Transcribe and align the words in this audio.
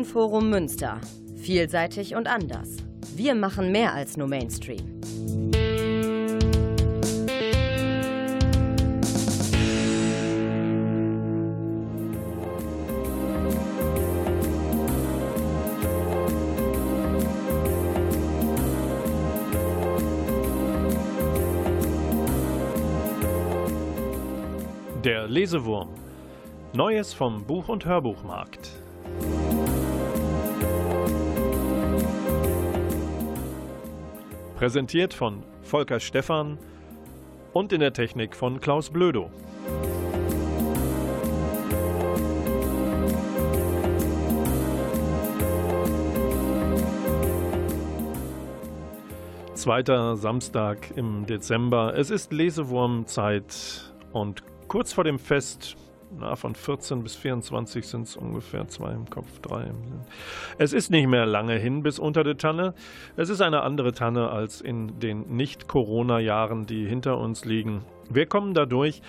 Medienforum 0.00 0.48
Münster. 0.48 0.98
Vielseitig 1.36 2.14
und 2.14 2.26
anders. 2.26 2.78
Wir 3.16 3.34
machen 3.34 3.70
mehr 3.70 3.92
als 3.92 4.16
nur 4.16 4.28
Mainstream. 4.28 4.78
Der 25.04 25.28
Lesewurm. 25.28 25.90
Neues 26.72 27.12
vom 27.12 27.44
Buch- 27.44 27.68
und 27.68 27.84
Hörbuchmarkt. 27.84 28.79
Präsentiert 34.60 35.14
von 35.14 35.42
Volker 35.62 36.00
Stephan 36.00 36.58
und 37.54 37.72
in 37.72 37.80
der 37.80 37.94
Technik 37.94 38.36
von 38.36 38.60
Klaus 38.60 38.90
Blödo. 38.90 39.30
Zweiter 49.54 50.18
Samstag 50.18 50.90
im 50.94 51.24
Dezember. 51.24 51.94
Es 51.96 52.10
ist 52.10 52.30
Lesewurmzeit 52.30 53.94
und 54.12 54.42
kurz 54.68 54.92
vor 54.92 55.04
dem 55.04 55.18
Fest, 55.18 55.78
na, 56.18 56.34
von 56.36 56.54
14 56.54 57.02
bis 57.02 57.16
24 57.16 57.86
sind 57.86 58.02
es 58.02 58.16
ungefähr 58.16 58.66
zwei 58.68 58.92
im 58.92 59.08
Kopf, 59.08 59.38
drei 59.40 59.62
im 59.62 59.84
Sinn. 59.84 60.00
Es 60.58 60.72
ist 60.72 60.90
nicht 60.90 61.06
mehr 61.06 61.26
lange 61.26 61.54
hin 61.54 61.82
bis 61.82 61.98
unter 61.98 62.24
die 62.24 62.34
Tanne. 62.34 62.74
Es 63.16 63.28
ist 63.28 63.40
eine 63.40 63.62
andere 63.62 63.92
Tanne 63.92 64.30
als 64.30 64.60
in 64.60 64.98
den 64.98 65.36
Nicht-Corona-Jahren, 65.36 66.66
die 66.66 66.86
hinter 66.86 67.18
uns 67.18 67.44
liegen. 67.44 67.84
Wir 68.10 68.26
kommen 68.26 68.54
dadurch. 68.54 69.02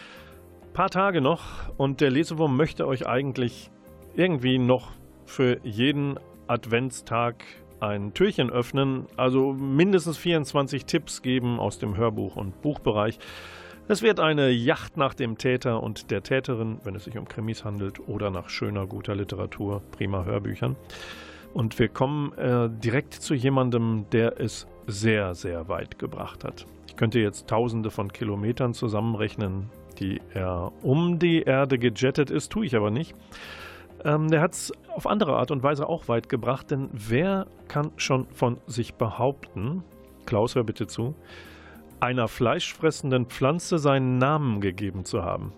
Paar 0.73 0.89
Tage 0.89 1.19
noch 1.19 1.69
und 1.77 1.99
der 1.99 2.11
Lesewurm 2.11 2.55
möchte 2.55 2.87
euch 2.87 3.05
eigentlich 3.05 3.69
irgendwie 4.15 4.57
noch 4.57 4.91
für 5.25 5.59
jeden 5.63 6.17
Adventstag 6.47 7.43
ein 7.81 8.13
Türchen 8.13 8.49
öffnen, 8.49 9.07
also 9.17 9.53
mindestens 9.53 10.17
24 10.17 10.85
Tipps 10.85 11.21
geben 11.21 11.59
aus 11.59 11.79
dem 11.79 11.97
Hörbuch- 11.97 12.37
und 12.37 12.61
Buchbereich. 12.61 13.17
Es 13.87 14.01
wird 14.01 14.19
eine 14.19 14.49
Yacht 14.49 14.95
nach 14.95 15.13
dem 15.13 15.37
Täter 15.37 15.83
und 15.83 16.11
der 16.11 16.23
Täterin, 16.23 16.79
wenn 16.83 16.95
es 16.95 17.03
sich 17.03 17.17
um 17.17 17.27
Krimis 17.27 17.65
handelt, 17.65 18.07
oder 18.07 18.29
nach 18.29 18.49
schöner, 18.49 18.85
guter 18.87 19.15
Literatur, 19.15 19.81
prima 19.91 20.23
Hörbüchern. 20.23 20.75
Und 21.53 21.77
wir 21.79 21.89
kommen 21.89 22.31
äh, 22.37 22.69
direkt 22.69 23.13
zu 23.13 23.33
jemandem, 23.33 24.05
der 24.11 24.39
es 24.39 24.67
sehr, 24.87 25.33
sehr 25.33 25.67
weit 25.67 25.99
gebracht 25.99 26.43
hat. 26.43 26.65
Ich 26.87 26.95
könnte 26.95 27.19
jetzt 27.19 27.47
tausende 27.47 27.91
von 27.91 28.13
Kilometern 28.13 28.73
zusammenrechnen, 28.73 29.69
die 29.99 30.21
er 30.33 30.71
um 30.81 31.19
die 31.19 31.41
Erde 31.41 31.77
gejettet 31.77 32.29
ist, 32.29 32.51
tue 32.51 32.65
ich 32.65 32.75
aber 32.75 32.91
nicht. 32.91 33.15
Ähm, 34.05 34.29
der 34.29 34.41
hat 34.41 34.53
es 34.53 34.71
auf 34.95 35.07
andere 35.07 35.35
Art 35.35 35.51
und 35.51 35.63
Weise 35.63 35.89
auch 35.89 36.07
weit 36.07 36.29
gebracht, 36.29 36.71
denn 36.71 36.89
wer 36.93 37.47
kann 37.67 37.91
schon 37.97 38.27
von 38.27 38.57
sich 38.67 38.93
behaupten, 38.93 39.83
Klaus, 40.25 40.55
hör 40.55 40.63
bitte 40.63 40.87
zu, 40.87 41.15
einer 42.01 42.27
fleischfressenden 42.27 43.27
Pflanze 43.27 43.77
seinen 43.77 44.17
Namen 44.17 44.59
gegeben 44.59 45.05
zu 45.05 45.23
haben. 45.23 45.53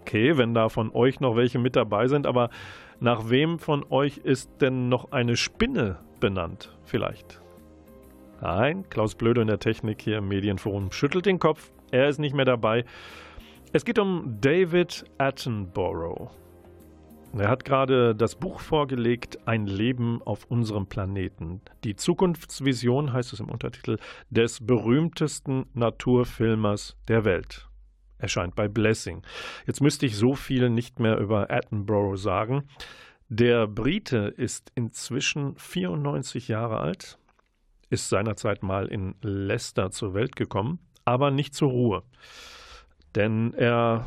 Okay, 0.00 0.38
wenn 0.38 0.54
da 0.54 0.68
von 0.68 0.90
euch 0.94 1.20
noch 1.20 1.36
welche 1.36 1.58
mit 1.58 1.76
dabei 1.76 2.08
sind, 2.08 2.26
aber 2.26 2.50
nach 3.00 3.28
wem 3.28 3.58
von 3.58 3.84
euch 3.90 4.18
ist 4.18 4.50
denn 4.60 4.88
noch 4.88 5.12
eine 5.12 5.36
Spinne 5.36 5.98
benannt? 6.20 6.76
Vielleicht. 6.84 7.40
Nein, 8.40 8.88
Klaus 8.88 9.14
Blöde 9.14 9.42
in 9.42 9.48
der 9.48 9.58
Technik 9.58 10.00
hier 10.00 10.18
im 10.18 10.28
Medienforum 10.28 10.92
schüttelt 10.92 11.26
den 11.26 11.38
Kopf. 11.38 11.70
Er 11.90 12.08
ist 12.08 12.18
nicht 12.18 12.34
mehr 12.34 12.44
dabei. 12.44 12.84
Es 13.72 13.84
geht 13.84 13.98
um 13.98 14.38
David 14.40 15.04
Attenborough. 15.18 16.30
Er 17.36 17.48
hat 17.48 17.64
gerade 17.64 18.14
das 18.14 18.36
Buch 18.36 18.60
vorgelegt, 18.60 19.46
Ein 19.46 19.66
Leben 19.66 20.22
auf 20.22 20.46
unserem 20.46 20.86
Planeten. 20.86 21.60
Die 21.84 21.94
Zukunftsvision, 21.94 23.12
heißt 23.12 23.32
es 23.32 23.40
im 23.40 23.50
Untertitel, 23.50 23.98
des 24.30 24.64
berühmtesten 24.64 25.66
Naturfilmers 25.74 26.96
der 27.06 27.24
Welt. 27.24 27.68
Erscheint 28.18 28.54
bei 28.56 28.66
Blessing. 28.66 29.22
Jetzt 29.66 29.80
müsste 29.80 30.06
ich 30.06 30.16
so 30.16 30.34
viel 30.34 30.70
nicht 30.70 30.98
mehr 30.98 31.18
über 31.18 31.50
Attenborough 31.50 32.18
sagen. 32.18 32.64
Der 33.28 33.66
Brite 33.66 34.32
ist 34.36 34.72
inzwischen 34.74 35.54
94 35.56 36.48
Jahre 36.48 36.78
alt, 36.78 37.18
ist 37.90 38.08
seinerzeit 38.08 38.62
mal 38.62 38.86
in 38.88 39.14
Leicester 39.20 39.90
zur 39.90 40.14
Welt 40.14 40.34
gekommen, 40.34 40.78
aber 41.04 41.30
nicht 41.30 41.54
zur 41.54 41.70
Ruhe. 41.70 42.02
Denn 43.14 43.52
er 43.54 44.06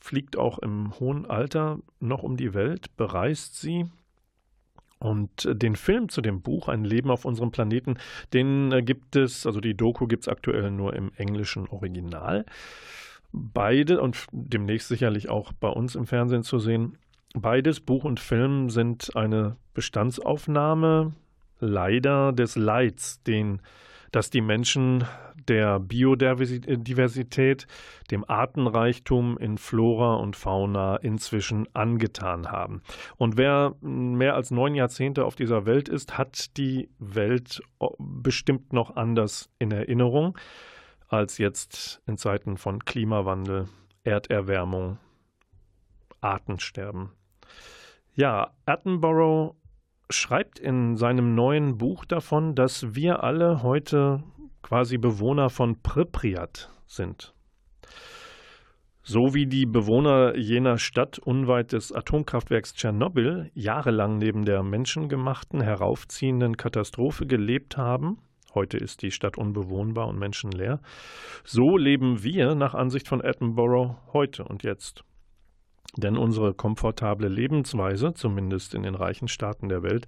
fliegt 0.00 0.36
auch 0.36 0.58
im 0.58 0.98
hohen 0.98 1.26
Alter 1.26 1.78
noch 2.00 2.22
um 2.22 2.36
die 2.36 2.54
Welt, 2.54 2.96
bereist 2.96 3.60
sie. 3.60 3.86
Und 4.98 5.48
den 5.50 5.76
Film 5.76 6.10
zu 6.10 6.20
dem 6.20 6.42
Buch 6.42 6.68
Ein 6.68 6.84
Leben 6.84 7.10
auf 7.10 7.24
unserem 7.24 7.50
Planeten, 7.50 7.94
den 8.34 8.70
äh, 8.70 8.82
gibt 8.82 9.16
es, 9.16 9.46
also 9.46 9.60
die 9.60 9.74
Doku 9.74 10.06
gibt 10.06 10.24
es 10.24 10.28
aktuell 10.28 10.70
nur 10.70 10.94
im 10.94 11.10
englischen 11.16 11.66
Original. 11.68 12.44
Beide 13.32 14.02
und 14.02 14.26
demnächst 14.32 14.88
sicherlich 14.88 15.30
auch 15.30 15.52
bei 15.52 15.68
uns 15.68 15.94
im 15.94 16.06
Fernsehen 16.06 16.42
zu 16.42 16.58
sehen. 16.58 16.98
Beides, 17.32 17.80
Buch 17.80 18.04
und 18.04 18.20
Film, 18.20 18.68
sind 18.68 19.16
eine 19.16 19.56
Bestandsaufnahme 19.72 21.14
leider 21.60 22.32
des 22.32 22.56
Leids, 22.56 23.22
den 23.22 23.60
dass 24.12 24.30
die 24.30 24.40
Menschen 24.40 25.04
der 25.48 25.80
Biodiversität, 25.80 27.66
dem 28.10 28.28
Artenreichtum 28.28 29.38
in 29.38 29.58
Flora 29.58 30.14
und 30.16 30.36
Fauna 30.36 30.96
inzwischen 30.96 31.66
angetan 31.74 32.50
haben. 32.50 32.82
Und 33.16 33.36
wer 33.36 33.74
mehr 33.80 34.34
als 34.34 34.50
neun 34.50 34.74
Jahrzehnte 34.74 35.24
auf 35.24 35.34
dieser 35.34 35.66
Welt 35.66 35.88
ist, 35.88 36.18
hat 36.18 36.56
die 36.56 36.88
Welt 36.98 37.62
bestimmt 37.98 38.72
noch 38.72 38.96
anders 38.96 39.50
in 39.58 39.70
Erinnerung 39.70 40.36
als 41.08 41.38
jetzt 41.38 42.00
in 42.06 42.16
Zeiten 42.16 42.56
von 42.56 42.84
Klimawandel, 42.84 43.68
Erderwärmung, 44.04 44.98
Artensterben. 46.20 47.10
Ja, 48.14 48.52
Attenborough 48.66 49.56
schreibt 50.10 50.58
in 50.58 50.96
seinem 50.96 51.34
neuen 51.34 51.78
Buch 51.78 52.04
davon, 52.04 52.54
dass 52.54 52.94
wir 52.94 53.22
alle 53.22 53.62
heute 53.62 54.22
quasi 54.62 54.98
Bewohner 54.98 55.50
von 55.50 55.80
Pripyat 55.82 56.70
sind. 56.86 57.34
So 59.02 59.34
wie 59.34 59.46
die 59.46 59.66
Bewohner 59.66 60.36
jener 60.36 60.76
Stadt 60.78 61.18
unweit 61.18 61.72
des 61.72 61.90
Atomkraftwerks 61.90 62.74
Tschernobyl 62.74 63.50
jahrelang 63.54 64.18
neben 64.18 64.44
der 64.44 64.62
menschengemachten, 64.62 65.60
heraufziehenden 65.62 66.56
Katastrophe 66.56 67.26
gelebt 67.26 67.76
haben, 67.76 68.18
heute 68.54 68.76
ist 68.76 69.02
die 69.02 69.10
Stadt 69.10 69.38
unbewohnbar 69.38 70.06
und 70.06 70.18
menschenleer, 70.18 70.80
so 71.44 71.76
leben 71.76 72.22
wir 72.22 72.54
nach 72.54 72.74
Ansicht 72.74 73.08
von 73.08 73.24
Attenborough 73.24 73.96
heute 74.12 74.44
und 74.44 74.62
jetzt. 74.62 75.02
Denn 75.96 76.16
unsere 76.16 76.54
komfortable 76.54 77.28
Lebensweise, 77.28 78.14
zumindest 78.14 78.74
in 78.74 78.82
den 78.82 78.94
reichen 78.94 79.28
Staaten 79.28 79.68
der 79.68 79.82
Welt, 79.82 80.06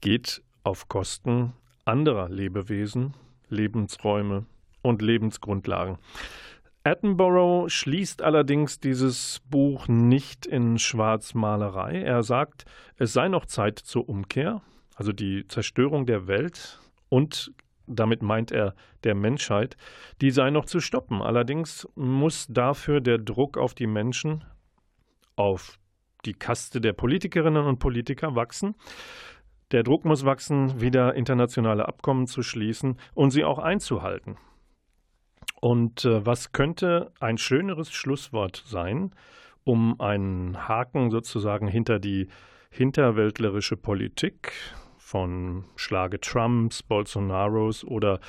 geht 0.00 0.42
auf 0.62 0.88
Kosten 0.88 1.52
anderer 1.84 2.28
Lebewesen, 2.28 3.14
Lebensräume 3.48 4.44
und 4.82 5.02
Lebensgrundlagen. 5.02 5.98
Attenborough 6.84 7.68
schließt 7.68 8.22
allerdings 8.22 8.78
dieses 8.78 9.40
Buch 9.50 9.88
nicht 9.88 10.46
in 10.46 10.78
Schwarzmalerei. 10.78 12.00
Er 12.02 12.22
sagt, 12.22 12.64
es 12.96 13.12
sei 13.12 13.28
noch 13.28 13.46
Zeit 13.46 13.78
zur 13.78 14.08
Umkehr, 14.08 14.62
also 14.94 15.12
die 15.12 15.48
Zerstörung 15.48 16.06
der 16.06 16.28
Welt 16.28 16.80
und 17.08 17.52
damit 17.88 18.22
meint 18.22 18.52
er 18.52 18.74
der 19.04 19.14
Menschheit, 19.14 19.76
die 20.20 20.30
sei 20.30 20.50
noch 20.50 20.64
zu 20.64 20.80
stoppen. 20.80 21.22
Allerdings 21.22 21.88
muss 21.94 22.46
dafür 22.48 23.00
der 23.00 23.18
Druck 23.18 23.58
auf 23.58 23.74
die 23.74 23.86
Menschen 23.86 24.44
auf 25.36 25.78
die 26.24 26.34
Kaste 26.34 26.80
der 26.80 26.92
Politikerinnen 26.92 27.64
und 27.64 27.78
Politiker 27.78 28.34
wachsen. 28.34 28.74
Der 29.72 29.82
Druck 29.82 30.04
muss 30.04 30.24
wachsen, 30.24 30.80
wieder 30.80 31.14
internationale 31.14 31.86
Abkommen 31.88 32.26
zu 32.26 32.42
schließen 32.42 32.98
und 33.14 33.30
sie 33.30 33.44
auch 33.44 33.58
einzuhalten. 33.58 34.36
Und 35.60 36.04
äh, 36.04 36.24
was 36.24 36.52
könnte 36.52 37.12
ein 37.20 37.38
schöneres 37.38 37.90
Schlusswort 37.92 38.62
sein, 38.66 39.12
um 39.64 40.00
einen 40.00 40.68
Haken 40.68 41.10
sozusagen 41.10 41.66
hinter 41.66 41.98
die 41.98 42.28
hinterwäldlerische 42.70 43.76
Politik 43.76 44.52
von 44.98 45.64
Schlage 45.76 46.20
Trumps, 46.20 46.82
Bolsonaros 46.82 47.84
oder 47.84 48.20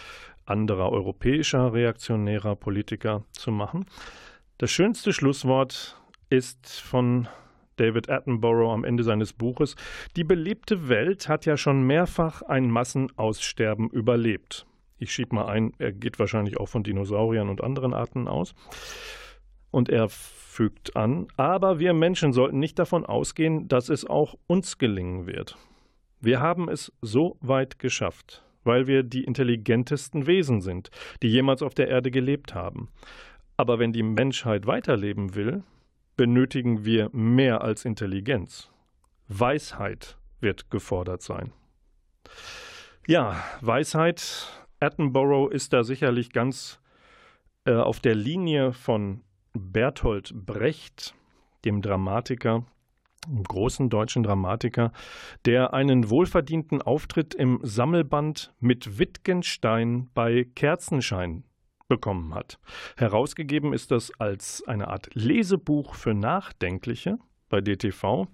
anderer 0.45 0.91
europäischer 0.91 1.73
reaktionärer 1.73 2.55
Politiker 2.55 3.23
zu 3.31 3.51
machen? 3.51 3.85
Das 4.57 4.71
schönste 4.71 5.13
Schlusswort 5.13 5.99
ist 6.29 6.79
von 6.81 7.27
David 7.77 8.09
Attenborough 8.09 8.73
am 8.73 8.83
Ende 8.83 9.03
seines 9.03 9.33
Buches, 9.33 9.75
die 10.15 10.23
belebte 10.23 10.89
Welt 10.89 11.29
hat 11.29 11.45
ja 11.45 11.57
schon 11.57 11.83
mehrfach 11.83 12.41
ein 12.41 12.69
Massenaussterben 12.69 13.89
überlebt. 13.89 14.65
Ich 14.97 15.11
schieb 15.11 15.31
mal 15.31 15.45
ein, 15.45 15.73
er 15.77 15.91
geht 15.91 16.19
wahrscheinlich 16.19 16.57
auch 16.57 16.67
von 16.67 16.83
Dinosauriern 16.83 17.49
und 17.49 17.63
anderen 17.63 17.93
Arten 17.93 18.27
aus. 18.27 18.55
Und 19.69 19.89
er 19.89 20.09
fügt 20.09 20.95
an, 20.95 21.27
aber 21.37 21.77
wir 21.77 21.93
Menschen 21.93 22.33
sollten 22.33 22.57
nicht 22.57 22.79
davon 22.79 23.05
ausgehen, 23.05 23.67
dass 23.67 23.89
es 23.89 24.05
auch 24.05 24.35
uns 24.47 24.79
gelingen 24.79 25.27
wird. 25.27 25.55
Wir 26.19 26.39
haben 26.39 26.67
es 26.67 26.91
so 27.01 27.37
weit 27.41 27.77
geschafft, 27.77 28.43
weil 28.63 28.87
wir 28.87 29.03
die 29.03 29.23
intelligentesten 29.23 30.25
Wesen 30.25 30.61
sind, 30.61 30.89
die 31.21 31.27
jemals 31.27 31.61
auf 31.61 31.75
der 31.75 31.89
Erde 31.89 32.09
gelebt 32.09 32.55
haben. 32.55 32.89
Aber 33.55 33.77
wenn 33.77 33.93
die 33.93 34.03
Menschheit 34.03 34.65
weiterleben 34.65 35.35
will, 35.35 35.63
benötigen 36.17 36.83
wir 36.83 37.09
mehr 37.13 37.61
als 37.61 37.85
Intelligenz. 37.85 38.69
Weisheit 39.27 40.17
wird 40.39 40.69
gefordert 40.69 41.21
sein. 41.21 41.53
Ja, 43.07 43.41
Weisheit. 43.61 44.47
Attenborough 44.79 45.51
ist 45.51 45.73
da 45.73 45.83
sicherlich 45.83 46.31
ganz 46.31 46.79
äh, 47.65 47.73
auf 47.73 47.99
der 47.99 48.15
Linie 48.15 48.73
von 48.73 49.23
Bertolt 49.53 50.33
Brecht, 50.35 51.15
dem 51.65 51.81
Dramatiker, 51.81 52.65
dem 53.27 53.43
großen 53.43 53.89
deutschen 53.89 54.23
Dramatiker, 54.23 54.91
der 55.45 55.73
einen 55.73 56.09
wohlverdienten 56.09 56.81
Auftritt 56.81 57.33
im 57.33 57.59
Sammelband 57.63 58.53
mit 58.59 58.99
Wittgenstein 58.99 60.09
bei 60.13 60.45
Kerzenschein 60.55 61.43
bekommen 61.87 62.33
hat. 62.33 62.59
Herausgegeben 62.97 63.73
ist 63.73 63.91
das 63.91 64.11
als 64.19 64.63
eine 64.67 64.87
Art 64.87 65.09
Lesebuch 65.13 65.95
für 65.95 66.13
Nachdenkliche 66.13 67.17
bei 67.49 67.61
DTV. 67.61 68.27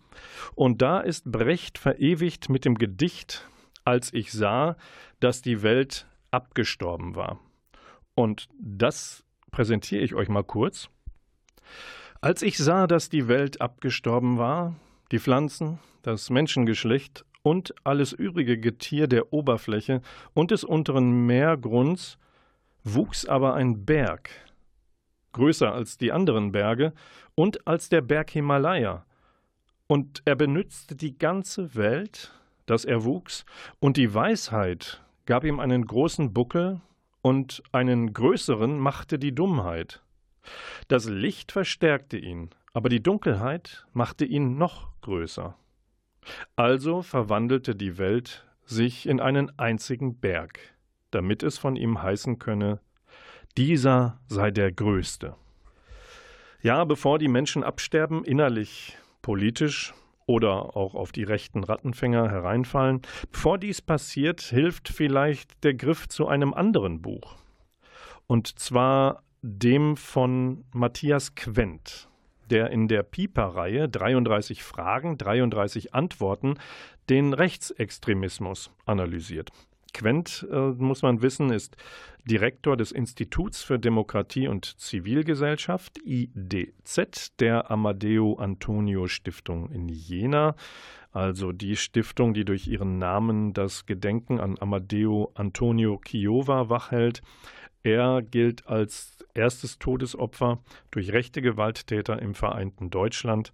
Und 0.55 0.81
da 0.81 0.99
ist 0.99 1.31
Brecht 1.31 1.77
verewigt 1.77 2.49
mit 2.49 2.65
dem 2.65 2.75
Gedicht 2.75 3.47
Als 3.85 4.13
ich 4.13 4.31
sah, 4.31 4.77
dass 5.19 5.41
die 5.41 5.61
Welt 5.61 6.07
abgestorben 6.31 7.15
war. 7.15 7.39
Und 8.15 8.47
das 8.57 9.25
präsentiere 9.51 10.01
ich 10.01 10.15
euch 10.15 10.29
mal 10.29 10.43
kurz. 10.43 10.89
Als 12.21 12.41
ich 12.41 12.57
sah, 12.57 12.87
dass 12.87 13.09
die 13.09 13.27
Welt 13.27 13.59
abgestorben 13.59 14.37
war, 14.37 14.75
die 15.11 15.19
Pflanzen, 15.19 15.79
das 16.01 16.29
Menschengeschlecht 16.29 17.25
und 17.41 17.75
alles 17.83 18.13
übrige 18.13 18.57
Getier 18.57 19.07
der 19.07 19.33
Oberfläche 19.33 20.01
und 20.33 20.51
des 20.51 20.63
unteren 20.63 21.25
Meergrunds, 21.25 22.17
wuchs 22.83 23.25
aber 23.25 23.53
ein 23.53 23.85
Berg, 23.85 24.29
größer 25.33 25.71
als 25.71 25.97
die 25.97 26.11
anderen 26.11 26.51
Berge 26.51 26.93
und 27.35 27.67
als 27.67 27.89
der 27.89 28.01
Berg 28.01 28.31
Himalaya. 28.31 29.05
Und 29.87 30.21
er 30.25 30.35
benützte 30.35 30.95
die 30.95 31.17
ganze 31.17 31.75
Welt, 31.75 32.31
dass 32.65 32.85
er 32.85 33.03
wuchs, 33.03 33.45
und 33.79 33.97
die 33.97 34.13
Weisheit 34.13 35.03
gab 35.25 35.43
ihm 35.43 35.59
einen 35.59 35.85
großen 35.85 36.33
Buckel, 36.33 36.81
und 37.23 37.63
einen 37.71 38.13
größeren 38.13 38.77
machte 38.77 39.17
die 39.17 39.33
Dummheit. 39.33 40.03
Das 40.89 41.05
Licht 41.05 41.51
verstärkte 41.51 42.17
ihn, 42.17 42.49
aber 42.73 42.89
die 42.89 43.01
Dunkelheit 43.01 43.87
machte 43.93 44.25
ihn 44.25 44.57
noch 44.57 44.89
größer. 45.01 45.57
Also 46.55 47.01
verwandelte 47.01 47.75
die 47.75 47.97
Welt 47.97 48.45
sich 48.65 49.07
in 49.07 49.19
einen 49.19 49.57
einzigen 49.57 50.19
Berg 50.19 50.59
damit 51.13 51.43
es 51.43 51.57
von 51.57 51.75
ihm 51.75 52.01
heißen 52.01 52.39
könne, 52.39 52.79
dieser 53.57 54.19
sei 54.27 54.51
der 54.51 54.71
Größte. 54.71 55.35
Ja, 56.61 56.85
bevor 56.85 57.19
die 57.19 57.27
Menschen 57.27 57.63
absterben, 57.63 58.23
innerlich, 58.23 58.97
politisch 59.21 59.93
oder 60.25 60.77
auch 60.77 60.95
auf 60.95 61.11
die 61.11 61.23
rechten 61.23 61.63
Rattenfänger 61.63 62.29
hereinfallen, 62.29 63.01
bevor 63.31 63.57
dies 63.57 63.81
passiert, 63.81 64.41
hilft 64.41 64.89
vielleicht 64.89 65.63
der 65.63 65.73
Griff 65.73 66.07
zu 66.07 66.27
einem 66.27 66.53
anderen 66.53 67.01
Buch. 67.01 67.35
Und 68.27 68.59
zwar 68.59 69.23
dem 69.41 69.97
von 69.97 70.63
Matthias 70.71 71.35
Quent, 71.35 72.07
der 72.49 72.69
in 72.71 72.87
der 72.87 73.03
Piper-Reihe 73.03 73.89
33 73.89 74.63
Fragen, 74.63 75.17
33 75.17 75.93
Antworten 75.93 76.55
den 77.09 77.33
Rechtsextremismus 77.33 78.71
analysiert. 78.85 79.51
Quent, 79.93 80.47
äh, 80.51 80.71
muss 80.71 81.01
man 81.01 81.21
wissen, 81.21 81.51
ist 81.51 81.77
Direktor 82.25 82.77
des 82.77 82.91
Instituts 82.91 83.63
für 83.63 83.79
Demokratie 83.79 84.47
und 84.47 84.79
Zivilgesellschaft, 84.79 85.99
IDZ, 86.05 87.37
der 87.39 87.69
Amadeo 87.69 88.35
Antonio 88.35 89.07
Stiftung 89.07 89.69
in 89.71 89.89
Jena. 89.89 90.55
Also 91.11 91.51
die 91.51 91.75
Stiftung, 91.75 92.33
die 92.33 92.45
durch 92.45 92.67
ihren 92.67 92.97
Namen 92.97 93.53
das 93.53 93.85
Gedenken 93.85 94.39
an 94.39 94.57
Amadeo 94.59 95.31
Antonio 95.35 95.99
Chiova 96.03 96.69
wachhält. 96.69 97.21
Er 97.83 98.21
gilt 98.21 98.65
als 98.67 99.17
erstes 99.33 99.77
Todesopfer 99.77 100.59
durch 100.91 101.11
rechte 101.11 101.41
Gewalttäter 101.41 102.21
im 102.21 102.33
vereinten 102.33 102.89
Deutschland. 102.89 103.51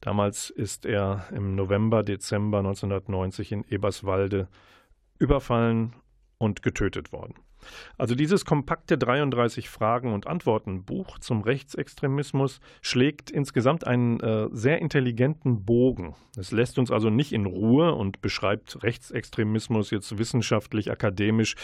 Damals 0.00 0.50
ist 0.50 0.86
er 0.86 1.26
im 1.34 1.54
November, 1.54 2.02
Dezember 2.02 2.58
1990 2.58 3.52
in 3.52 3.64
Eberswalde 3.68 4.48
überfallen 5.18 5.94
und 6.38 6.62
getötet 6.62 7.12
worden. 7.12 7.34
Also 7.98 8.14
dieses 8.14 8.44
kompakte 8.44 8.98
33 8.98 9.68
Fragen 9.68 10.12
und 10.12 10.26
Antworten 10.26 10.84
Buch 10.84 11.18
zum 11.18 11.42
Rechtsextremismus 11.42 12.60
schlägt 12.80 13.30
insgesamt 13.30 13.86
einen 13.86 14.20
äh, 14.20 14.48
sehr 14.52 14.80
intelligenten 14.80 15.64
Bogen. 15.64 16.14
Es 16.36 16.52
lässt 16.52 16.78
uns 16.78 16.90
also 16.90 17.10
nicht 17.10 17.32
in 17.32 17.46
Ruhe 17.46 17.94
und 17.94 18.20
beschreibt 18.20 18.82
Rechtsextremismus 18.82 19.90
jetzt 19.90 20.18
wissenschaftlich, 20.18 20.90
akademisch 20.90 21.56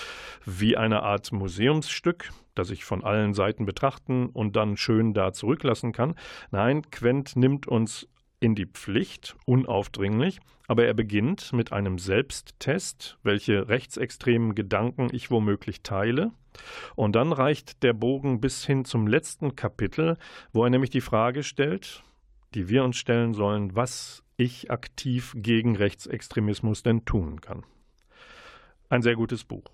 wie 0.44 0.76
eine 0.76 1.02
Art 1.02 1.32
Museumsstück, 1.32 2.30
das 2.54 2.70
ich 2.70 2.84
von 2.84 3.04
allen 3.04 3.34
Seiten 3.34 3.66
betrachten 3.66 4.26
und 4.26 4.56
dann 4.56 4.76
schön 4.76 5.14
da 5.14 5.32
zurücklassen 5.32 5.92
kann. 5.92 6.14
Nein, 6.50 6.82
Quent 6.90 7.36
nimmt 7.36 7.68
uns 7.68 8.08
in 8.42 8.54
die 8.56 8.66
Pflicht, 8.66 9.36
unaufdringlich, 9.46 10.40
aber 10.66 10.84
er 10.84 10.94
beginnt 10.94 11.52
mit 11.52 11.72
einem 11.72 11.98
Selbsttest, 11.98 13.16
welche 13.22 13.68
rechtsextremen 13.68 14.54
Gedanken 14.54 15.08
ich 15.12 15.30
womöglich 15.30 15.82
teile. 15.82 16.32
Und 16.96 17.14
dann 17.14 17.32
reicht 17.32 17.82
der 17.82 17.92
Bogen 17.92 18.40
bis 18.40 18.66
hin 18.66 18.84
zum 18.84 19.06
letzten 19.06 19.54
Kapitel, 19.54 20.18
wo 20.52 20.64
er 20.64 20.70
nämlich 20.70 20.90
die 20.90 21.00
Frage 21.00 21.44
stellt, 21.44 22.02
die 22.54 22.68
wir 22.68 22.82
uns 22.84 22.96
stellen 22.96 23.32
sollen, 23.32 23.76
was 23.76 24.24
ich 24.36 24.70
aktiv 24.70 25.34
gegen 25.36 25.76
Rechtsextremismus 25.76 26.82
denn 26.82 27.04
tun 27.04 27.40
kann. 27.40 27.64
Ein 28.88 29.02
sehr 29.02 29.14
gutes 29.14 29.44
Buch. 29.44 29.64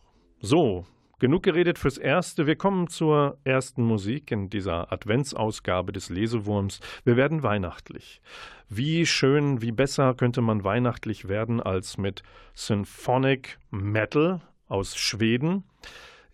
So, 0.41 0.87
Genug 1.21 1.43
geredet 1.43 1.81
fürs 1.81 1.99
Erste. 1.99 2.47
Wir 2.47 2.55
kommen 2.55 2.87
zur 2.87 3.39
ersten 3.43 3.83
Musik 3.83 4.31
in 4.31 4.51
dieser 4.51 4.93
Adventsausgabe 4.93 5.91
des 5.91 6.11
Lesewurms. 6.11 6.79
Wir 7.05 7.17
werden 7.17 7.43
weihnachtlich. 7.43 8.21
Wie 8.69 9.05
schön, 9.05 9.61
wie 9.61 9.73
besser 9.73 10.15
könnte 10.15 10.43
man 10.43 10.63
weihnachtlich 10.63 11.27
werden 11.27 11.61
als 11.61 11.99
mit 11.99 12.23
Symphonic 12.55 13.59
Metal 13.73 14.43
aus 14.69 14.97
Schweden. 14.97 15.65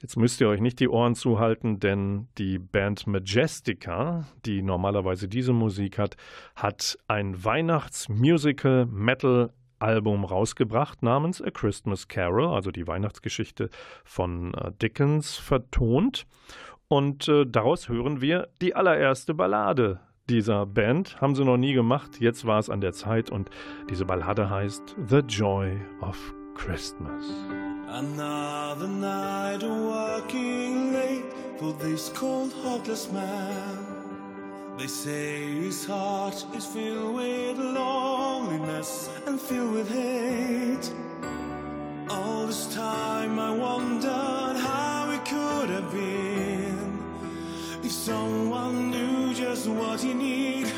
Jetzt 0.02 0.18
müsst 0.18 0.42
ihr 0.42 0.48
euch 0.48 0.60
nicht 0.60 0.80
die 0.80 0.88
Ohren 0.90 1.14
zuhalten, 1.14 1.80
denn 1.80 2.28
die 2.36 2.58
Band 2.58 3.06
Majestica, 3.06 4.26
die 4.44 4.60
normalerweise 4.60 5.28
diese 5.28 5.54
Musik 5.54 5.96
hat, 5.96 6.18
hat 6.56 6.98
ein 7.08 7.42
Weihnachtsmusical 7.42 8.84
Metal 8.84 9.50
Album 9.78 10.24
rausgebracht 10.24 11.02
namens 11.02 11.42
A 11.42 11.50
Christmas 11.50 12.08
Carol, 12.08 12.54
also 12.54 12.70
die 12.70 12.86
Weihnachtsgeschichte 12.86 13.70
von 14.04 14.54
äh, 14.54 14.72
Dickens, 14.80 15.36
vertont. 15.36 16.26
Und 16.88 17.28
äh, 17.28 17.44
daraus 17.46 17.88
hören 17.88 18.20
wir 18.20 18.48
die 18.60 18.74
allererste 18.74 19.34
Ballade 19.34 20.00
dieser 20.28 20.66
Band. 20.66 21.20
Haben 21.20 21.34
sie 21.34 21.44
noch 21.44 21.56
nie 21.56 21.72
gemacht, 21.72 22.20
jetzt 22.20 22.46
war 22.46 22.58
es 22.58 22.70
an 22.70 22.80
der 22.80 22.92
Zeit 22.92 23.30
und 23.30 23.50
diese 23.90 24.04
Ballade 24.04 24.48
heißt 24.48 24.96
The 25.08 25.18
Joy 25.18 25.80
of 26.00 26.16
Christmas. 26.54 27.24
Another 27.88 28.88
night 28.88 29.62
working 29.62 30.92
late 30.92 31.24
for 31.58 31.76
this 31.78 32.12
cold, 32.12 32.52
heartless 32.64 33.10
man. 33.12 34.03
They 34.76 34.88
say 34.88 35.52
his 35.52 35.86
heart 35.86 36.44
is 36.52 36.66
filled 36.66 37.14
with 37.14 37.58
loneliness 37.58 39.08
and 39.24 39.40
filled 39.40 39.72
with 39.72 39.88
hate. 39.88 40.90
All 42.10 42.46
this 42.46 42.74
time 42.74 43.38
I 43.38 43.50
wondered 43.56 44.56
how 44.56 45.10
it 45.12 45.24
could 45.24 45.70
have 45.70 45.92
been 45.92 46.98
if 47.84 47.92
someone 47.92 48.90
knew 48.90 49.32
just 49.32 49.68
what 49.68 50.00
he 50.00 50.12
needed 50.12 50.74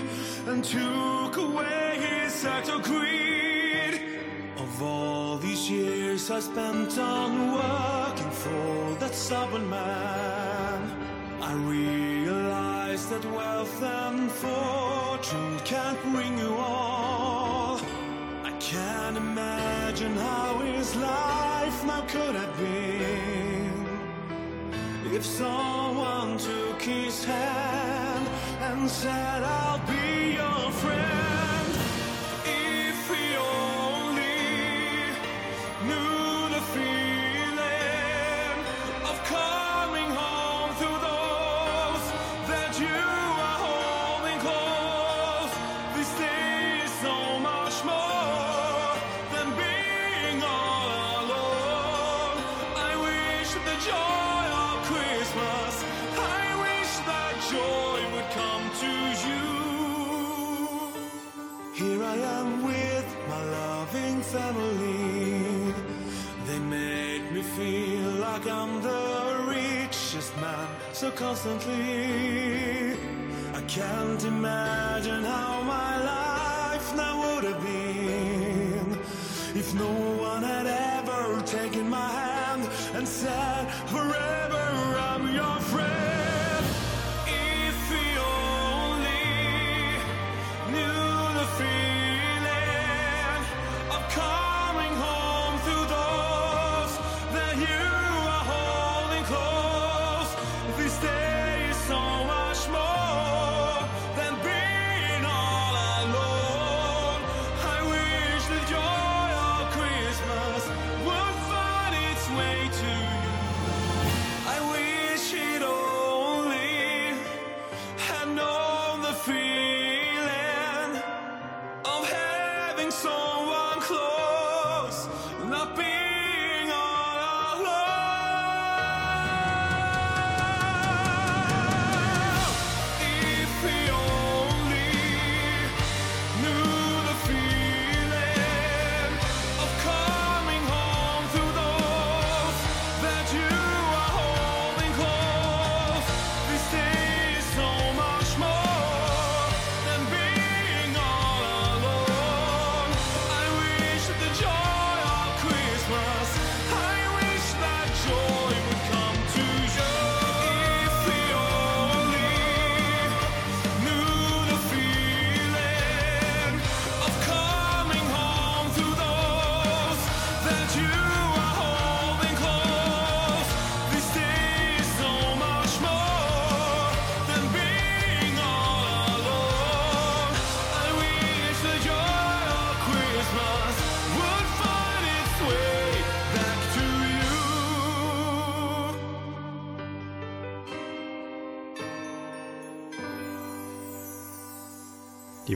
and 0.47 0.63
took 0.63 1.39
away 1.39 1.97
his 1.99 2.45
act 2.45 2.69
of 2.69 2.83
greed. 2.83 4.03
Of 4.59 4.83
all 4.83 5.39
these 5.39 5.71
years 5.71 6.31
I 6.31 6.41
spent 6.41 6.99
on 6.99 7.53
working 7.55 8.31
for 8.31 8.95
that 9.01 9.15
stubborn 9.15 9.71
man, 9.71 10.81
I 11.41 11.55
realized 11.55 12.76
that 13.05 13.25
wealth 13.27 13.83
and 13.83 14.33
fortune 14.33 15.59
can't 15.67 16.03
bring 16.13 16.39
you 16.39 16.55
all. 16.57 17.79
I 18.43 18.51
can't 18.59 19.19
imagine 19.19 20.17
how 20.17 20.61
his 20.61 20.97
life 20.97 21.85
now 21.85 22.01
could 22.09 22.35
have 22.35 22.57
been 22.57 23.87
if 25.13 25.27
someone 25.27 26.39
took 26.39 26.81
his 26.81 27.23
hand 27.23 28.27
and 28.63 28.89
said, 28.89 29.43
I'll 29.43 29.79
be 29.87 30.33
your 30.33 30.71
friend. 30.73 31.16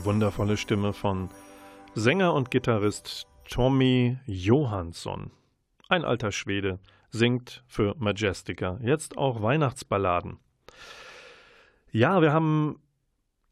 Die 0.01 0.05
wundervolle 0.05 0.57
Stimme 0.57 0.93
von 0.93 1.29
Sänger 1.93 2.33
und 2.33 2.49
Gitarrist 2.49 3.27
Tommy 3.47 4.17
Johansson. 4.25 5.29
Ein 5.89 6.05
alter 6.05 6.31
Schwede, 6.31 6.79
singt 7.11 7.63
für 7.67 7.93
Majestica, 7.99 8.79
jetzt 8.81 9.15
auch 9.15 9.43
Weihnachtsballaden. 9.43 10.39
Ja, 11.91 12.19
wir 12.23 12.33
haben 12.33 12.80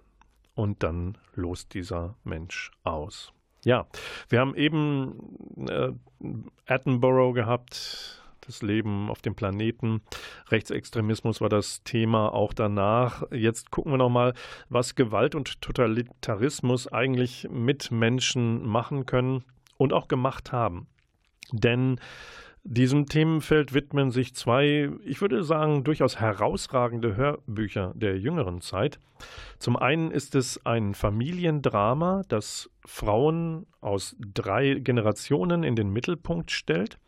Und 0.54 0.84
dann 0.84 1.18
lost 1.34 1.74
dieser 1.74 2.16
Mensch 2.22 2.70
aus. 2.84 3.32
Ja, 3.64 3.86
wir 4.28 4.40
haben 4.40 4.54
eben 4.54 5.66
äh, 5.68 5.92
Attenborough 6.66 7.34
gehabt, 7.34 8.22
das 8.42 8.62
Leben 8.62 9.10
auf 9.10 9.22
dem 9.22 9.34
Planeten. 9.34 10.02
Rechtsextremismus 10.50 11.40
war 11.40 11.48
das 11.48 11.82
Thema 11.82 12.32
auch 12.32 12.52
danach. 12.52 13.24
Jetzt 13.32 13.70
gucken 13.70 13.92
wir 13.92 13.96
nochmal, 13.96 14.34
was 14.68 14.94
Gewalt 14.94 15.34
und 15.34 15.60
Totalitarismus 15.62 16.92
eigentlich 16.92 17.48
mit 17.50 17.90
Menschen 17.90 18.64
machen 18.66 19.06
können 19.06 19.44
und 19.78 19.92
auch 19.92 20.06
gemacht 20.06 20.52
haben. 20.52 20.86
Denn 21.52 21.98
diesem 22.64 23.06
Themenfeld 23.06 23.74
widmen 23.74 24.10
sich 24.10 24.34
zwei, 24.34 24.90
ich 25.04 25.20
würde 25.20 25.44
sagen, 25.44 25.84
durchaus 25.84 26.18
herausragende 26.18 27.14
Hörbücher 27.14 27.92
der 27.94 28.18
jüngeren 28.18 28.62
Zeit. 28.62 28.98
Zum 29.58 29.76
einen 29.76 30.10
ist 30.10 30.34
es 30.34 30.64
ein 30.64 30.94
Familiendrama, 30.94 32.22
das 32.28 32.70
Frauen 32.86 33.66
aus 33.82 34.16
drei 34.18 34.74
Generationen 34.74 35.62
in 35.62 35.76
den 35.76 35.90
Mittelpunkt 35.90 36.50
stellt. 36.50 36.98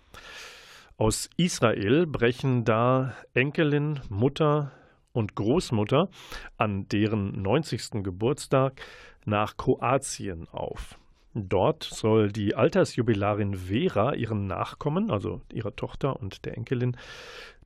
Aus 0.99 1.31
Israel 1.39 2.07
brechen 2.07 2.65
da 2.65 3.15
Enkelin, 3.33 4.01
Mutter 4.11 4.73
und 5.13 5.35
Großmutter 5.35 6.11
an 6.59 6.87
deren 6.89 7.41
90. 7.41 8.03
Geburtstag 8.03 8.83
nach 9.25 9.57
Kroatien 9.57 10.49
auf. 10.49 10.99
Dort 11.39 11.85
soll 11.85 12.33
die 12.33 12.55
Altersjubilarin 12.55 13.55
Vera 13.55 14.15
ihren 14.15 14.47
Nachkommen, 14.47 15.11
also 15.11 15.43
ihrer 15.53 15.77
Tochter 15.77 16.19
und 16.19 16.47
der 16.47 16.57
Enkelin, 16.57 16.97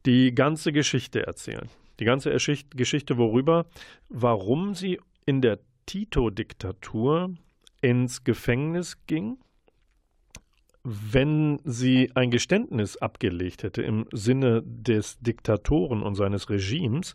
die 0.07 0.35
ganze 0.35 0.73
Geschichte 0.73 1.25
erzählen. 1.25 1.69
Die 2.01 2.05
ganze 2.05 2.31
Geschichte 2.31 3.17
worüber, 3.17 3.67
warum 4.09 4.75
sie 4.75 4.99
in 5.25 5.41
der 5.41 5.61
Tito-Diktatur 5.87 7.35
ins 7.81 8.25
Gefängnis 8.25 8.97
ging, 9.07 9.39
wenn 10.83 11.61
sie 11.65 12.11
ein 12.17 12.33
Geständnis 12.33 12.97
abgelegt 12.97 13.63
hätte 13.63 13.83
im 13.83 14.07
Sinne 14.11 14.65
des 14.65 15.21
Diktatoren 15.21 16.03
und 16.03 16.17
seines 16.17 16.51
Regimes, 16.51 17.15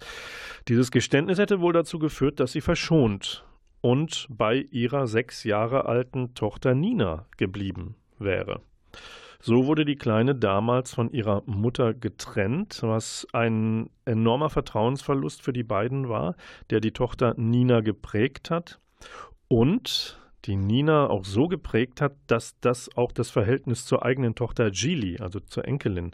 dieses 0.69 0.89
Geständnis 0.89 1.37
hätte 1.37 1.59
wohl 1.59 1.73
dazu 1.73 1.99
geführt, 1.99 2.39
dass 2.39 2.53
sie 2.53 2.61
verschont 2.61 3.43
und 3.85 4.25
bei 4.31 4.65
ihrer 4.71 5.05
sechs 5.05 5.43
Jahre 5.43 5.85
alten 5.85 6.33
Tochter 6.33 6.73
Nina 6.73 7.27
geblieben 7.37 7.93
wäre. 8.17 8.61
So 9.39 9.67
wurde 9.67 9.85
die 9.85 9.95
Kleine 9.95 10.33
damals 10.33 10.91
von 10.91 11.11
ihrer 11.11 11.43
Mutter 11.45 11.93
getrennt, 11.93 12.79
was 12.81 13.27
ein 13.31 13.91
enormer 14.05 14.49
Vertrauensverlust 14.49 15.43
für 15.43 15.53
die 15.53 15.61
beiden 15.61 16.09
war, 16.09 16.35
der 16.71 16.79
die 16.79 16.93
Tochter 16.93 17.35
Nina 17.37 17.81
geprägt 17.81 18.49
hat 18.49 18.79
und 19.49 20.19
die 20.45 20.55
Nina 20.55 21.07
auch 21.07 21.23
so 21.23 21.47
geprägt 21.47 22.01
hat, 22.01 22.15
dass 22.25 22.59
das 22.61 22.89
auch 22.97 23.11
das 23.11 23.29
Verhältnis 23.29 23.85
zur 23.85 24.03
eigenen 24.03 24.33
Tochter 24.33 24.71
Gili, 24.71 25.19
also 25.19 25.39
zur 25.39 25.67
Enkelin, 25.67 26.09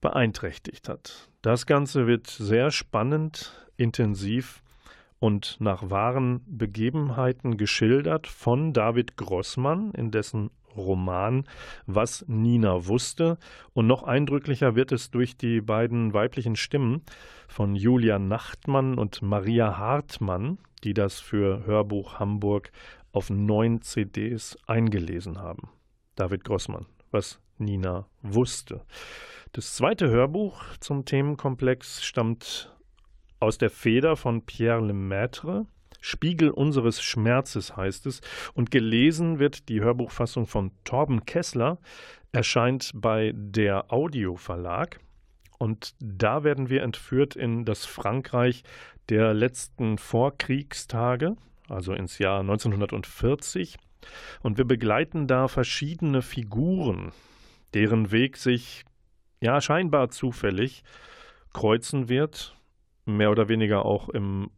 beeinträchtigt 0.00 0.88
hat. 0.88 1.28
Das 1.42 1.66
Ganze 1.66 2.06
wird 2.06 2.28
sehr 2.28 2.70
spannend, 2.70 3.68
intensiv 3.76 4.62
und 5.22 5.58
nach 5.60 5.88
wahren 5.88 6.40
Begebenheiten 6.48 7.56
geschildert 7.56 8.26
von 8.26 8.72
David 8.72 9.16
Grossmann, 9.16 9.92
in 9.92 10.10
dessen 10.10 10.50
Roman 10.76 11.44
Was 11.86 12.24
Nina 12.26 12.88
wusste. 12.88 13.38
Und 13.72 13.86
noch 13.86 14.02
eindrücklicher 14.02 14.74
wird 14.74 14.90
es 14.90 15.12
durch 15.12 15.36
die 15.36 15.60
beiden 15.60 16.12
weiblichen 16.12 16.56
Stimmen 16.56 17.02
von 17.46 17.76
Julia 17.76 18.18
Nachtmann 18.18 18.98
und 18.98 19.22
Maria 19.22 19.78
Hartmann, 19.78 20.58
die 20.82 20.92
das 20.92 21.20
für 21.20 21.64
Hörbuch 21.66 22.18
Hamburg 22.18 22.72
auf 23.12 23.30
neun 23.30 23.80
CDs 23.80 24.58
eingelesen 24.66 25.38
haben. 25.38 25.68
David 26.16 26.42
Grossmann, 26.42 26.86
was 27.12 27.38
Nina 27.58 28.08
wusste. 28.22 28.82
Das 29.52 29.76
zweite 29.76 30.10
Hörbuch 30.10 30.64
zum 30.80 31.04
Themenkomplex 31.04 32.02
stammt 32.02 32.72
aus 33.42 33.58
der 33.58 33.70
Feder 33.70 34.14
von 34.14 34.46
Pierre 34.46 34.80
Lemaitre. 34.80 35.66
Spiegel 36.00 36.50
unseres 36.50 37.02
Schmerzes 37.02 37.76
heißt 37.76 38.06
es. 38.06 38.20
Und 38.54 38.70
gelesen 38.70 39.40
wird 39.40 39.68
die 39.68 39.80
Hörbuchfassung 39.80 40.46
von 40.46 40.70
Torben 40.84 41.26
Kessler, 41.26 41.78
erscheint 42.30 42.92
bei 42.94 43.32
der 43.34 43.92
Audio 43.92 44.36
Verlag. 44.36 45.00
Und 45.58 45.94
da 45.98 46.44
werden 46.44 46.70
wir 46.70 46.82
entführt 46.82 47.34
in 47.34 47.64
das 47.64 47.84
Frankreich 47.84 48.62
der 49.08 49.34
letzten 49.34 49.98
Vorkriegstage, 49.98 51.36
also 51.68 51.94
ins 51.94 52.18
Jahr 52.18 52.40
1940. 52.40 53.76
Und 54.42 54.56
wir 54.56 54.64
begleiten 54.64 55.26
da 55.26 55.48
verschiedene 55.48 56.22
Figuren, 56.22 57.10
deren 57.74 58.12
Weg 58.12 58.36
sich 58.36 58.84
ja 59.40 59.60
scheinbar 59.60 60.10
zufällig 60.10 60.84
kreuzen 61.52 62.08
wird, 62.08 62.56
mehr 63.04 63.30
oder 63.30 63.48
weniger 63.48 63.84
auch 63.84 64.08
im 64.08 64.50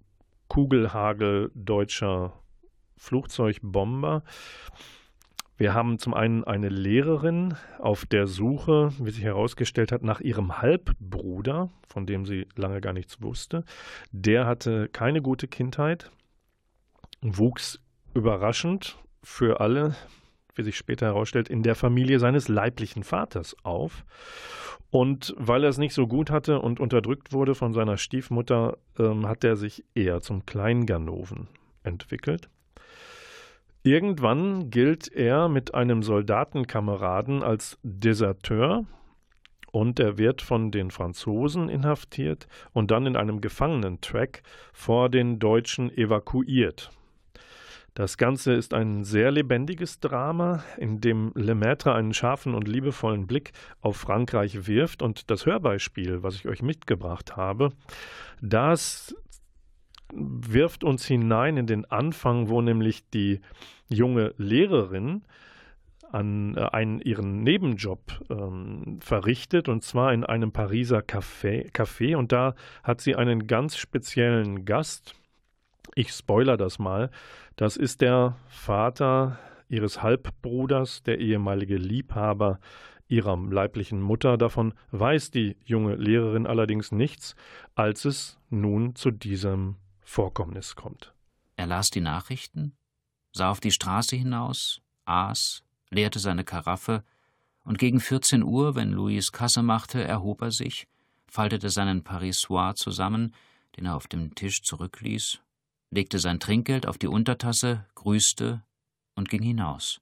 Kugelhagel 0.49 1.51
deutscher 1.55 2.33
Flugzeugbomber. 2.97 4.23
Wir 5.57 5.73
haben 5.73 5.99
zum 5.99 6.15
einen 6.15 6.43
eine 6.43 6.69
Lehrerin 6.69 7.55
auf 7.79 8.07
der 8.07 8.27
Suche, 8.27 8.93
wie 8.99 9.11
sich 9.11 9.23
herausgestellt 9.23 9.93
hat, 9.93 10.03
nach 10.03 10.21
ihrem 10.21 10.61
Halbbruder, 10.61 11.71
von 11.87 12.07
dem 12.07 12.27
sie 12.27 12.49
lange 12.57 12.81
gar 12.81 12.93
nichts 12.93 13.23
wusste. 13.23 13.65
Der 14.11 14.47
hatte 14.47 14.89
keine 14.89 15.23
gute 15.23 15.47
Kindheit, 15.47 16.11
wuchs 17.21 17.81
überraschend 18.15 18.99
für 19.23 19.61
alle, 19.61 19.95
wie 20.55 20.63
sich 20.63 20.77
später 20.77 21.07
herausstellt, 21.07 21.49
in 21.49 21.63
der 21.63 21.75
Familie 21.75 22.19
seines 22.19 22.49
leiblichen 22.49 23.03
Vaters 23.03 23.57
auf. 23.63 24.05
Und 24.91 25.35
weil 25.37 25.65
er 25.65 25.71
es 25.71 25.79
nicht 25.79 25.95
so 25.95 26.07
gut 26.07 26.31
hatte 26.31 26.61
und 26.61 26.79
unterdrückt 26.79 27.33
wurde 27.33 27.55
von 27.55 27.73
seiner 27.73 27.97
Stiefmutter, 27.97 28.79
ähm, 28.99 29.27
hat 29.27 29.43
er 29.43 29.57
sich 29.57 29.85
eher 29.95 30.21
zum 30.21 30.47
Kleinganoven 30.47 31.49
entwickelt. 31.83 32.49
Irgendwann 33.83 34.71
gilt 34.71 35.13
er 35.13 35.49
mit 35.49 35.75
einem 35.75 36.03
Soldatenkameraden 36.03 37.43
als 37.43 37.79
Deserteur 37.83 38.87
und 39.73 39.99
er 39.99 40.17
wird 40.17 40.41
von 40.41 40.71
den 40.71 40.91
Franzosen 40.91 41.69
inhaftiert 41.69 42.47
und 42.73 42.93
dann 42.93 43.05
in 43.05 43.17
einem 43.17 43.41
Gefangenentrack 43.41 44.43
vor 44.73 45.11
den 45.11 45.39
Deutschen 45.39 45.91
evakuiert. 45.91 46.93
Das 47.95 48.19
Ganze 48.19 48.55
ist 48.55 48.75
ein 48.75 49.05
sehr 49.05 49.31
lebendiges 49.31 50.01
Drama, 50.01 50.65
in 50.79 51.01
dem 51.01 51.31
Lemaitre 51.37 51.95
einen 51.95 52.13
scharfen 52.13 52.55
und 52.55 52.67
liebevollen 52.67 53.29
Blick 53.29 53.53
auf 53.81 53.97
Frankreich 53.97 54.67
wirft. 54.67 55.01
Und 55.01 55.31
das 55.31 55.47
Hörbeispiel, 55.47 56.25
was 56.25 56.35
ich 56.35 56.49
euch 56.49 56.61
mitgebracht 56.61 57.37
habe, 57.37 57.71
das 58.43 59.15
wirft 60.13 60.83
uns 60.83 61.07
hinein 61.07 61.57
in 61.57 61.69
den 61.69 61.85
Anfang, 61.85 62.49
wo 62.49 62.61
nämlich 62.61 63.09
die 63.11 63.41
junge 63.89 64.35
Lehrerin 64.39 65.23
an 66.11 66.57
äh, 66.57 66.61
einen, 66.73 67.01
ihren 67.01 67.43
Nebenjob 67.43 68.25
ähm, 68.31 68.99
verrichtet, 69.01 69.69
und 69.69 69.83
zwar 69.83 70.13
in 70.13 70.25
einem 70.25 70.53
Pariser 70.53 70.99
Café, 70.99 71.71
Café. 71.73 72.17
Und 72.17 72.33
da 72.33 72.55
hat 72.83 73.01
sie 73.01 73.15
einen 73.15 73.47
ganz 73.47 73.77
speziellen 73.77 74.65
Gast. 74.65 75.15
Ich 75.95 76.11
spoiler 76.11 76.57
das 76.57 76.79
mal. 76.79 77.11
Das 77.57 77.77
ist 77.77 78.01
der 78.01 78.37
Vater 78.49 79.39
ihres 79.69 80.03
Halbbruders, 80.03 81.03
der 81.03 81.19
ehemalige 81.19 81.77
Liebhaber 81.77 82.59
ihrer 83.09 83.37
leiblichen 83.37 84.01
Mutter. 84.01 84.37
Davon 84.37 84.75
weiß 84.91 85.31
die 85.31 85.57
junge 85.65 85.95
Lehrerin 85.97 86.47
allerdings 86.47 86.93
nichts, 86.93 87.35
als 87.75 88.05
es 88.05 88.39
nun 88.51 88.95
zu 88.95 89.11
diesem 89.11 89.77
Vorkommnis 90.01 90.75
kommt. 90.75 91.15
Er 91.57 91.67
las 91.67 91.91
die 91.91 92.01
Nachrichten, 92.01 92.77
sah 93.33 93.51
auf 93.51 93.61
die 93.61 93.71
Straße 93.71 94.17
hinaus, 94.17 94.81
aß, 95.05 95.63
leerte 95.91 96.19
seine 96.19 96.45
Karaffe, 96.45 97.05
und 97.65 97.79
gegen 97.79 98.01
14 98.01 98.43
Uhr, 98.43 98.75
wenn 98.75 98.93
Louis 98.93 99.33
Kasse 99.33 99.63
machte, 99.63 100.05
erhob 100.05 100.43
er 100.43 100.51
sich, 100.51 100.87
faltete 101.27 101.71
seinen 101.71 102.05
Parisoir 102.05 102.75
zusammen, 102.75 103.35
den 103.77 103.87
er 103.87 103.97
auf 103.97 104.07
dem 104.07 104.35
Tisch 104.35 104.63
zurückließ, 104.63 105.41
legte 105.95 106.19
sein 106.19 106.41
Trinkgeld 106.41 106.87
auf 106.87 106.99
die 106.99 107.07
Untertasse, 107.07 107.87
grüßte 107.95 108.65
und 109.15 109.29
ging 109.29 109.43
hinaus. 109.43 110.01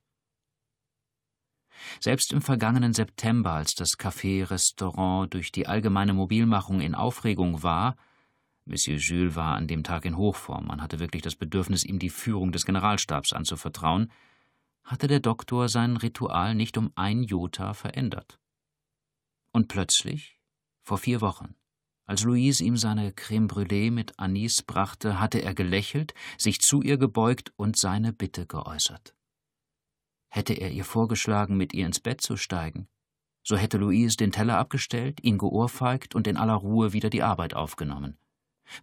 Selbst 2.01 2.33
im 2.33 2.41
vergangenen 2.41 2.95
September, 2.95 3.53
als 3.53 3.75
das 3.75 3.99
Café-Restaurant 3.99 5.35
durch 5.35 5.53
die 5.53 5.67
allgemeine 5.67 6.15
Mobilmachung 6.15 6.81
in 6.81 6.95
Aufregung 6.95 7.63
war, 7.63 7.97
Monsieur 8.65 8.97
Jules 8.97 9.35
war 9.35 9.57
an 9.57 9.67
dem 9.67 9.83
Tag 9.83 10.05
in 10.05 10.17
Hochform, 10.17 10.69
man 10.69 10.81
hatte 10.81 11.01
wirklich 11.01 11.23
das 11.23 11.35
Bedürfnis, 11.35 11.85
ihm 11.85 11.99
die 11.99 12.11
Führung 12.11 12.53
des 12.53 12.65
Generalstabs 12.65 13.33
anzuvertrauen, 13.33 14.11
hatte 14.85 15.09
der 15.09 15.21
Doktor 15.21 15.69
sein 15.69 15.97
Ritual 15.97 16.55
nicht 16.55 16.79
um 16.79 16.93
ein 16.95 17.25
Jota 17.25 17.75
verändert. 17.75 18.39
Und 19.53 19.69
plötzlich, 19.69 20.39
vor 20.81 20.99
vier 20.99 21.21
Wochen, 21.21 21.57
als 22.13 22.25
Louise 22.25 22.63
ihm 22.63 22.77
seine 22.77 23.11
Creme 23.11 23.49
brûlée 23.49 23.91
mit 23.91 24.19
Anis 24.19 24.61
brachte, 24.61 25.19
hatte 25.19 25.39
er 25.39 25.55
gelächelt, 25.55 26.13
sich 26.37 26.61
zu 26.61 26.83
ihr 26.83 26.99
gebeugt 26.99 27.55
und 27.57 27.79
seine 27.79 28.13
Bitte 28.13 28.45
geäußert. 28.45 29.15
Hätte 30.29 30.53
er 30.53 30.71
ihr 30.73 30.85
vorgeschlagen, 30.85 31.57
mit 31.57 31.73
ihr 31.73 31.87
ins 31.87 32.01
Bett 32.01 32.21
zu 32.21 32.37
steigen, 32.37 32.87
so 33.43 33.57
hätte 33.57 33.79
Louise 33.79 34.19
den 34.19 34.31
Teller 34.31 34.59
abgestellt, 34.59 35.25
ihn 35.25 35.39
geohrfeigt 35.39 36.15
und 36.15 36.27
in 36.27 36.37
aller 36.37 36.57
Ruhe 36.57 36.93
wieder 36.93 37.09
die 37.09 37.23
Arbeit 37.23 37.55
aufgenommen. 37.55 38.19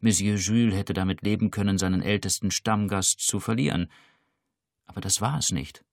Monsieur 0.01 0.37
Jules 0.37 0.73
hätte 0.73 0.93
damit 0.93 1.21
leben 1.21 1.51
können, 1.51 1.77
seinen 1.77 2.01
ältesten 2.01 2.49
Stammgast 2.49 3.19
zu 3.19 3.39
verlieren. 3.39 3.91
Aber 4.87 5.01
das 5.01 5.21
war 5.21 5.37
es 5.37 5.51
nicht. 5.51 5.85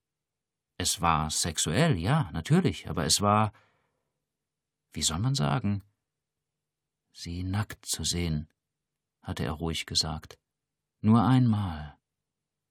Es 0.79 1.03
war 1.03 1.29
sexuell, 1.29 1.99
ja, 1.99 2.31
natürlich, 2.33 2.89
aber 2.89 3.05
es 3.05 3.21
war, 3.21 3.53
wie 4.95 5.03
soll 5.03 5.19
man 5.19 5.35
sagen, 5.35 5.83
sie 7.17 7.45
nackt 7.45 7.87
zu 7.87 8.05
sehen, 8.05 8.47
hatte 9.23 9.43
er 9.43 9.53
ruhig 9.53 9.87
gesagt. 9.87 10.39
Nur 11.01 11.25
einmal. 11.25 11.99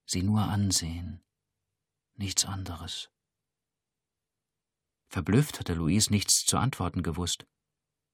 Sie 0.05 0.21
nur 0.21 0.41
ansehen. 0.41 1.23
Nichts 2.13 2.45
anderes. 2.45 3.09
Verblüfft 5.07 5.59
hatte 5.59 5.73
Louise 5.73 6.11
nichts 6.11 6.45
zu 6.45 6.57
antworten 6.57 7.01
gewusst. 7.01 7.47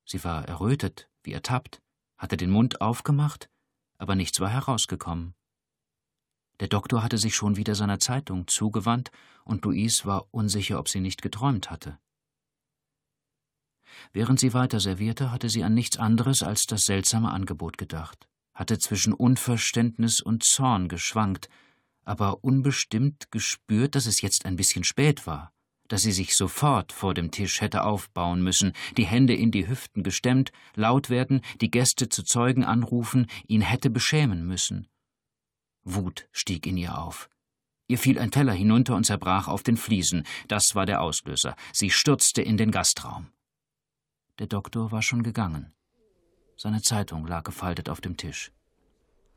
Sie 0.05 0.23
war 0.23 0.47
errötet, 0.47 1.09
wie 1.21 1.33
ertappt, 1.33 1.81
hatte 2.17 2.37
den 2.37 2.49
Mund 2.49 2.79
aufgemacht, 2.79 3.49
aber 3.97 4.15
nichts 4.15 4.39
war 4.39 4.49
herausgekommen. 4.49 5.35
Der 6.61 6.69
Doktor 6.69 7.03
hatte 7.03 7.17
sich 7.17 7.35
schon 7.35 7.57
wieder 7.57 7.75
seiner 7.75 7.99
Zeitung 7.99 8.47
zugewandt, 8.47 9.11
und 9.43 9.65
Louise 9.65 10.05
war 10.05 10.33
unsicher, 10.33 10.79
ob 10.79 10.87
sie 10.87 11.01
nicht 11.01 11.21
geträumt 11.21 11.69
hatte. 11.69 11.99
Während 14.13 14.39
sie 14.39 14.53
weiter 14.53 14.79
servierte, 14.79 15.31
hatte 15.31 15.49
sie 15.49 15.63
an 15.63 15.73
nichts 15.73 15.97
anderes 15.97 16.43
als 16.43 16.65
das 16.65 16.85
seltsame 16.85 17.31
Angebot 17.31 17.77
gedacht, 17.77 18.27
hatte 18.53 18.79
zwischen 18.79 19.13
Unverständnis 19.13 20.21
und 20.21 20.43
Zorn 20.43 20.87
geschwankt, 20.87 21.49
aber 22.03 22.43
unbestimmt 22.43 23.31
gespürt, 23.31 23.95
dass 23.95 24.05
es 24.05 24.21
jetzt 24.21 24.45
ein 24.45 24.55
bisschen 24.55 24.83
spät 24.83 25.27
war, 25.27 25.51
dass 25.87 26.01
sie 26.01 26.11
sich 26.11 26.35
sofort 26.35 26.91
vor 26.91 27.13
dem 27.13 27.31
Tisch 27.31 27.61
hätte 27.61 27.83
aufbauen 27.83 28.41
müssen, 28.41 28.73
die 28.97 29.05
Hände 29.05 29.35
in 29.35 29.51
die 29.51 29.67
Hüften 29.67 30.03
gestemmt, 30.03 30.51
laut 30.75 31.09
werden, 31.09 31.41
die 31.59 31.69
Gäste 31.69 32.09
zu 32.09 32.23
Zeugen 32.23 32.63
anrufen, 32.63 33.27
ihn 33.47 33.61
hätte 33.61 33.89
beschämen 33.89 34.47
müssen. 34.47 34.87
Wut 35.83 36.27
stieg 36.31 36.65
in 36.65 36.77
ihr 36.77 36.97
auf. 36.97 37.29
Ihr 37.87 37.97
fiel 37.97 38.19
ein 38.19 38.31
Teller 38.31 38.53
hinunter 38.53 38.95
und 38.95 39.05
zerbrach 39.05 39.49
auf 39.49 39.63
den 39.63 39.75
Fliesen. 39.75 40.23
Das 40.47 40.75
war 40.75 40.85
der 40.85 41.01
Auslöser. 41.01 41.57
Sie 41.73 41.89
stürzte 41.89 42.41
in 42.41 42.55
den 42.55 42.71
Gastraum. 42.71 43.27
Der 44.41 44.47
Doktor 44.47 44.91
war 44.91 45.03
schon 45.03 45.21
gegangen. 45.21 45.71
Seine 46.57 46.81
Zeitung 46.81 47.27
lag 47.27 47.43
gefaltet 47.43 47.89
auf 47.89 48.01
dem 48.01 48.17
Tisch. 48.17 48.51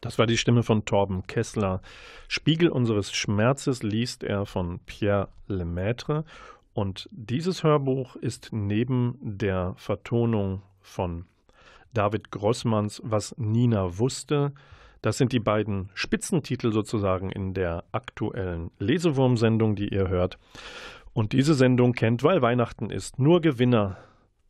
Das 0.01 0.19
war 0.19 0.25
die 0.25 0.39
Stimme 0.39 0.63
von 0.63 0.87
Torben 0.87 1.27
Kessler. 1.27 1.83
Spiegel 2.27 2.71
unseres 2.71 3.13
Schmerzes 3.13 3.83
liest 3.83 4.23
er 4.23 4.47
von 4.47 4.81
Pierre 4.87 5.29
Lemaitre. 5.47 6.25
Und 6.73 7.11
dieses 7.13 7.63
Hörbuch 7.63 8.17
ist 8.17 8.49
neben 8.53 9.19
der 9.21 9.75
Vertonung 9.77 10.63
von 10.81 11.27
David 11.93 12.31
Grossmanns 12.31 13.03
Was 13.05 13.35
Nina 13.37 13.99
wusste, 13.99 14.55
das 15.03 15.19
sind 15.19 15.33
die 15.33 15.39
beiden 15.39 15.91
Spitzentitel 15.93 16.73
sozusagen 16.73 17.29
in 17.29 17.53
der 17.53 17.85
aktuellen 17.93 18.71
Lesewurm-Sendung, 18.79 19.77
die 19.77 19.89
ihr 19.89 20.09
hört. 20.09 20.39
Und 21.13 21.35
diese 21.35 21.53
Sendung 21.53 21.93
kennt, 21.93 22.23
weil 22.23 22.41
Weihnachten 22.41 22.89
ist, 22.89 23.19
nur 23.19 23.43
Gewinner 23.43 23.99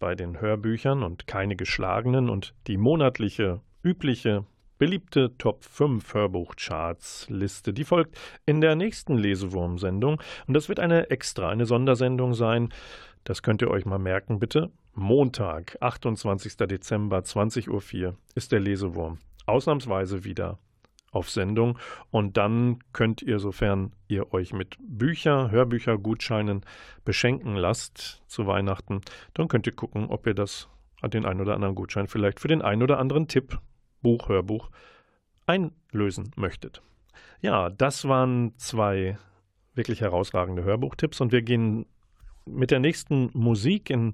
bei 0.04 0.14
den 0.14 0.38
Hörbüchern 0.38 1.02
und 1.02 1.26
keine 1.26 1.56
geschlagenen 1.56 2.28
und 2.28 2.52
die 2.66 2.76
monatliche, 2.76 3.62
übliche 3.82 4.44
beliebte 4.76 5.34
Top 5.38 5.64
5 5.64 6.12
Hörbuchcharts 6.12 7.30
Liste. 7.30 7.72
Die 7.72 7.84
folgt 7.84 8.18
in 8.44 8.60
der 8.60 8.76
nächsten 8.76 9.16
Lesewurm-Sendung 9.16 10.20
und 10.46 10.52
das 10.52 10.68
wird 10.68 10.78
eine 10.78 11.08
extra, 11.08 11.48
eine 11.48 11.64
Sondersendung 11.64 12.34
sein. 12.34 12.68
Das 13.24 13.42
könnt 13.42 13.62
ihr 13.62 13.70
euch 13.70 13.86
mal 13.86 13.98
merken, 13.98 14.40
bitte. 14.40 14.70
Montag, 14.92 15.78
28. 15.80 16.54
Dezember, 16.58 17.20
20.04 17.20 17.70
Uhr 18.04 18.14
ist 18.34 18.52
der 18.52 18.60
Lesewurm. 18.60 19.16
Ausnahmsweise 19.46 20.22
wieder 20.24 20.58
auf 21.14 21.30
Sendung 21.30 21.78
und 22.10 22.36
dann 22.36 22.78
könnt 22.92 23.22
ihr, 23.22 23.38
sofern 23.38 23.92
ihr 24.08 24.32
euch 24.32 24.52
mit 24.52 24.76
Bücher, 24.80 25.50
Hörbücher, 25.50 25.98
Gutscheinen 25.98 26.64
beschenken 27.04 27.56
lasst 27.56 28.22
zu 28.26 28.46
Weihnachten, 28.46 29.00
dann 29.34 29.48
könnt 29.48 29.66
ihr 29.66 29.74
gucken, 29.74 30.06
ob 30.06 30.26
ihr 30.26 30.34
das 30.34 30.68
an 31.00 31.10
den 31.10 31.26
einen 31.26 31.40
oder 31.40 31.54
anderen 31.54 31.74
Gutschein 31.74 32.08
vielleicht 32.08 32.40
für 32.40 32.48
den 32.48 32.62
einen 32.62 32.82
oder 32.82 32.98
anderen 32.98 33.28
Tipp 33.28 33.58
Buch, 34.02 34.28
Hörbuch 34.28 34.70
einlösen 35.46 36.30
möchtet. 36.36 36.82
Ja, 37.40 37.70
das 37.70 38.06
waren 38.08 38.54
zwei 38.56 39.18
wirklich 39.74 40.00
herausragende 40.00 40.64
Hörbuchtipps 40.64 41.20
und 41.20 41.32
wir 41.32 41.42
gehen 41.42 41.86
mit 42.46 42.70
der 42.70 42.80
nächsten 42.80 43.30
Musik 43.32 43.90
in 43.90 44.12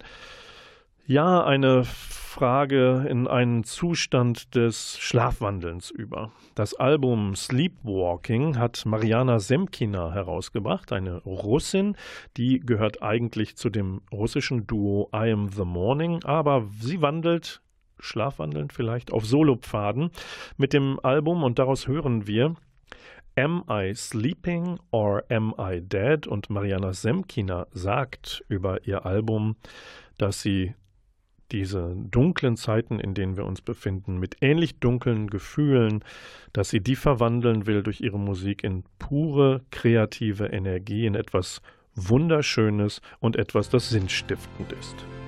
ja, 1.10 1.42
eine 1.42 1.82
Frage 1.82 3.04
in 3.08 3.26
einen 3.26 3.64
Zustand 3.64 4.54
des 4.54 4.96
Schlafwandelns 5.00 5.90
über. 5.90 6.30
Das 6.54 6.74
Album 6.74 7.34
Sleepwalking 7.34 8.56
hat 8.56 8.86
Mariana 8.86 9.40
Semkina 9.40 10.12
herausgebracht, 10.12 10.92
eine 10.92 11.16
Russin, 11.24 11.96
die 12.36 12.60
gehört 12.60 13.02
eigentlich 13.02 13.56
zu 13.56 13.70
dem 13.70 14.02
russischen 14.12 14.68
Duo 14.68 15.10
I 15.12 15.32
Am 15.32 15.48
the 15.48 15.64
Morning, 15.64 16.22
aber 16.22 16.68
sie 16.78 17.02
wandelt 17.02 17.60
schlafwandelnd 17.98 18.72
vielleicht, 18.72 19.12
auf 19.12 19.26
Solopfaden 19.26 20.12
mit 20.58 20.72
dem 20.72 21.00
Album 21.02 21.42
und 21.42 21.58
daraus 21.58 21.88
hören 21.88 22.28
wir 22.28 22.54
Am 23.34 23.64
I 23.68 23.92
Sleeping 23.96 24.78
or 24.92 25.24
Am 25.28 25.56
I 25.58 25.80
Dead? 25.80 26.28
Und 26.28 26.50
Mariana 26.50 26.92
Semkina 26.92 27.66
sagt 27.72 28.44
über 28.48 28.86
ihr 28.86 29.04
Album, 29.04 29.56
dass 30.16 30.42
sie 30.42 30.74
diese 31.52 31.94
dunklen 32.10 32.56
Zeiten, 32.56 33.00
in 33.00 33.14
denen 33.14 33.36
wir 33.36 33.44
uns 33.44 33.60
befinden, 33.60 34.18
mit 34.18 34.36
ähnlich 34.40 34.78
dunklen 34.78 35.28
Gefühlen, 35.28 36.04
dass 36.52 36.70
sie 36.70 36.80
die 36.80 36.96
verwandeln 36.96 37.66
will 37.66 37.82
durch 37.82 38.00
ihre 38.00 38.18
Musik 38.18 38.64
in 38.64 38.84
pure 38.98 39.62
kreative 39.70 40.46
Energie, 40.46 41.06
in 41.06 41.14
etwas 41.14 41.62
Wunderschönes 41.94 43.00
und 43.18 43.36
etwas, 43.36 43.68
das 43.68 43.90
sinnstiftend 43.90 44.72
ist. 44.72 45.19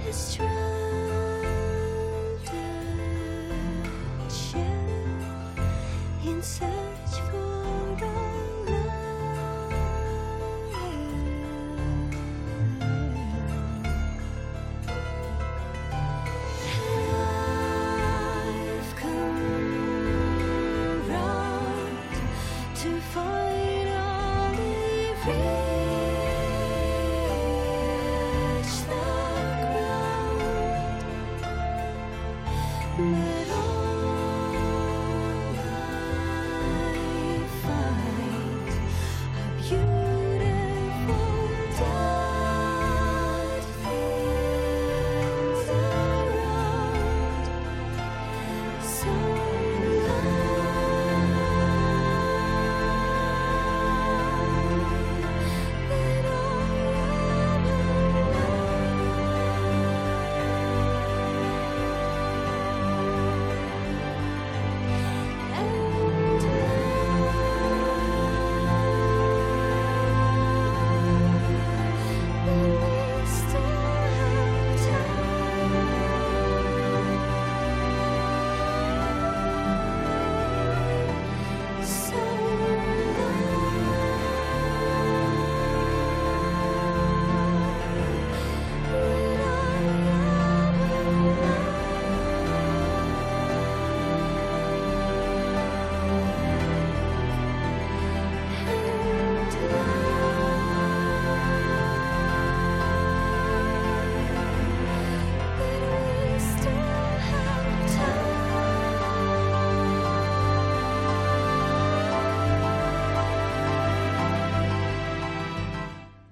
It's. 0.06 0.38
Inside 6.24 6.77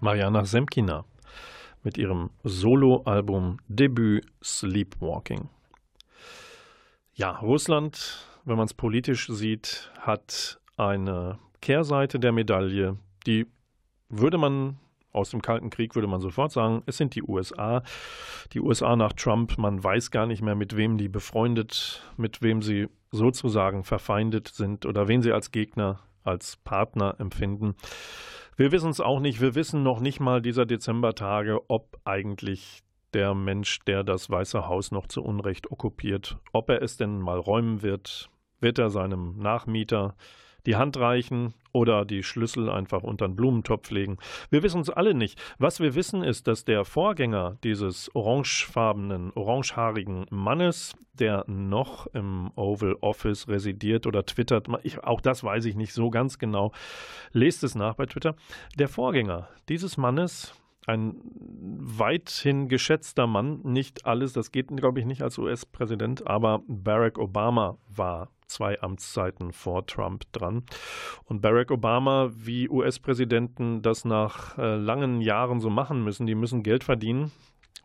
Mariana 0.07 0.45
Semkina 0.45 1.05
mit 1.83 1.99
ihrem 1.99 2.31
Soloalbum 2.45 3.59
Debüt 3.67 4.25
Sleepwalking. 4.41 5.49
Ja, 7.15 7.33
Russland, 7.39 8.25
wenn 8.45 8.57
man 8.57 8.67
es 8.67 8.75
politisch 8.75 9.27
sieht, 9.27 9.91
hat 9.99 10.61
eine 10.77 11.41
Kehrseite 11.61 12.21
der 12.21 12.31
Medaille, 12.31 12.99
die 13.27 13.49
würde 14.09 14.39
man 14.39 14.79
aus 15.11 15.31
dem 15.31 15.43
Kalten 15.43 15.71
Krieg 15.71 15.97
würde 15.97 16.07
man 16.07 16.21
sofort 16.21 16.53
sagen, 16.53 16.85
es 16.87 16.99
sind 16.99 17.17
die 17.17 17.25
USA. 17.25 17.83
Die 18.53 18.61
USA 18.61 18.95
nach 18.95 19.13
Trump, 19.13 19.59
man 19.59 19.83
weiß 19.83 20.13
gar 20.13 20.27
nicht 20.27 20.41
mehr, 20.41 20.55
mit 20.55 20.77
wem 20.77 20.99
die 20.99 21.09
befreundet, 21.09 22.01
mit 22.17 22.43
wem 22.43 22.63
sie 22.63 22.87
sozusagen 23.11 23.83
verfeindet 23.83 24.47
sind 24.47 24.87
oder 24.87 25.09
wen 25.09 25.23
sie 25.23 25.33
als 25.33 25.51
Gegner, 25.51 25.99
als 26.23 26.59
Partner 26.59 27.17
empfinden. 27.19 27.75
Wir 28.57 28.73
wissen 28.73 28.89
es 28.89 29.01
auch 29.01 29.21
nicht. 29.21 29.43
Wir 29.43 29.55
wissen 29.55 29.83
noch 29.83 30.01
nicht 30.01 30.19
mal 30.19 30.41
dieser 30.41 30.65
Dezembertage, 30.65 31.61
ob 31.69 32.01
eigentlich 32.05 32.83
der 33.13 33.35
Mensch, 33.35 33.81
der 33.81 34.03
das 34.03 34.31
Weiße 34.31 34.67
Haus 34.67 34.93
noch 34.93 35.07
zu 35.09 35.23
Unrecht 35.23 35.71
okkupiert, 35.71 36.39
ob 36.53 36.71
er 36.71 36.81
es 36.81 36.97
denn 36.97 37.21
mal 37.21 37.39
räumen 37.39 37.83
wird. 37.83 38.31
Wird 38.61 38.79
er 38.79 38.89
seinem 38.89 39.37
Nachmieter 39.37 40.17
die 40.65 40.77
Hand 40.77 40.97
reichen 40.97 41.53
oder 41.77 42.07
die 42.07 42.23
Schlüssel 42.23 42.71
einfach 42.71 43.03
unter 43.03 43.29
den 43.29 43.37
Blumentopf 43.37 43.91
legen. 43.91 44.17
Wir 44.49 44.63
wissen 44.63 44.81
es 44.81 44.89
alle 44.89 45.13
nicht. 45.13 45.39
Was 45.59 45.79
wir 45.79 45.95
wissen 45.95 46.23
ist, 46.23 46.47
dass 46.47 46.65
der 46.65 46.87
Vorgänger 46.87 47.59
dieses 47.63 48.11
orangefarbenen, 48.17 49.31
orangehaarigen 49.35 50.25
Mannes, 50.31 50.97
der 51.13 51.45
noch 51.49 52.07
im 52.15 52.51
Oval 52.57 52.97
Office 53.03 53.47
residiert 53.49 54.07
oder 54.07 54.25
twittert, 54.25 54.69
ich, 54.85 55.05
auch 55.05 55.21
das 55.21 55.45
weiß 55.45 55.67
ich 55.67 55.77
nicht 55.77 55.93
so 55.93 56.09
ganz 56.09 56.39
genau, 56.39 56.73
lest 57.33 57.63
es 57.63 57.75
nach 57.75 57.95
bei 57.95 58.07
Twitter, 58.07 58.37
der 58.79 58.89
Vorgänger 58.89 59.49
dieses 59.69 59.99
Mannes, 59.99 60.55
ein 60.87 61.17
weithin 61.25 62.69
geschätzter 62.69 63.27
Mann, 63.27 63.61
nicht 63.65 64.07
alles, 64.07 64.33
das 64.33 64.51
geht, 64.51 64.69
glaube 64.69 65.01
ich, 65.01 65.05
nicht 65.05 65.21
als 65.21 65.37
US-Präsident, 65.37 66.27
aber 66.27 66.63
Barack 66.69 67.19
Obama 67.19 67.77
war 67.89 68.31
zwei 68.47 68.81
Amtszeiten 68.81 69.53
vor 69.53 69.87
Trump 69.87 70.25
dran. 70.33 70.65
Und 71.25 71.41
Barack 71.41 71.71
Obama, 71.71 72.31
wie 72.35 72.69
US-Präsidenten 72.69 73.83
das 73.83 74.05
nach 74.05 74.57
äh, 74.59 74.77
langen 74.77 75.21
Jahren 75.21 75.61
so 75.61 75.71
machen 75.71 76.03
müssen, 76.05 76.27
die 76.27 76.35
müssen 76.35 76.63
Geld 76.63 76.85
verdienen. 76.85 77.33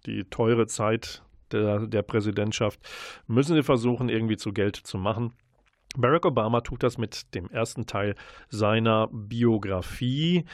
Die 0.06 0.24
teure 0.26 0.68
Zeit 0.68 1.24
der, 1.52 1.86
der 1.88 2.02
Präsidentschaft 2.02 2.80
müssen 3.28 3.56
sie 3.56 3.64
versuchen, 3.64 4.10
irgendwie 4.10 4.38
zu 4.38 4.54
Geld 4.54 4.76
zu 4.76 4.98
machen. 4.98 5.34
Barack 5.98 6.26
Obama 6.26 6.62
tut 6.62 6.84
das 6.84 6.98
mit 6.98 7.36
dem 7.36 7.50
ersten 7.50 7.86
Teil 7.86 8.16
seiner 8.50 9.10
Biografie. 9.12 10.46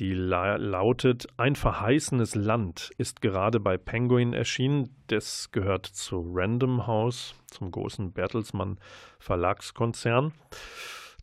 Die 0.00 0.14
la 0.14 0.56
lautet 0.56 1.26
Ein 1.36 1.54
verheißenes 1.54 2.34
Land 2.34 2.90
ist 2.96 3.20
gerade 3.20 3.60
bei 3.60 3.76
Penguin 3.76 4.32
erschienen. 4.32 4.96
Das 5.08 5.50
gehört 5.52 5.84
zu 5.84 6.24
Random 6.26 6.86
House, 6.86 7.34
zum 7.48 7.70
großen 7.70 8.10
Bertelsmann 8.10 8.80
Verlagskonzern. 9.18 10.32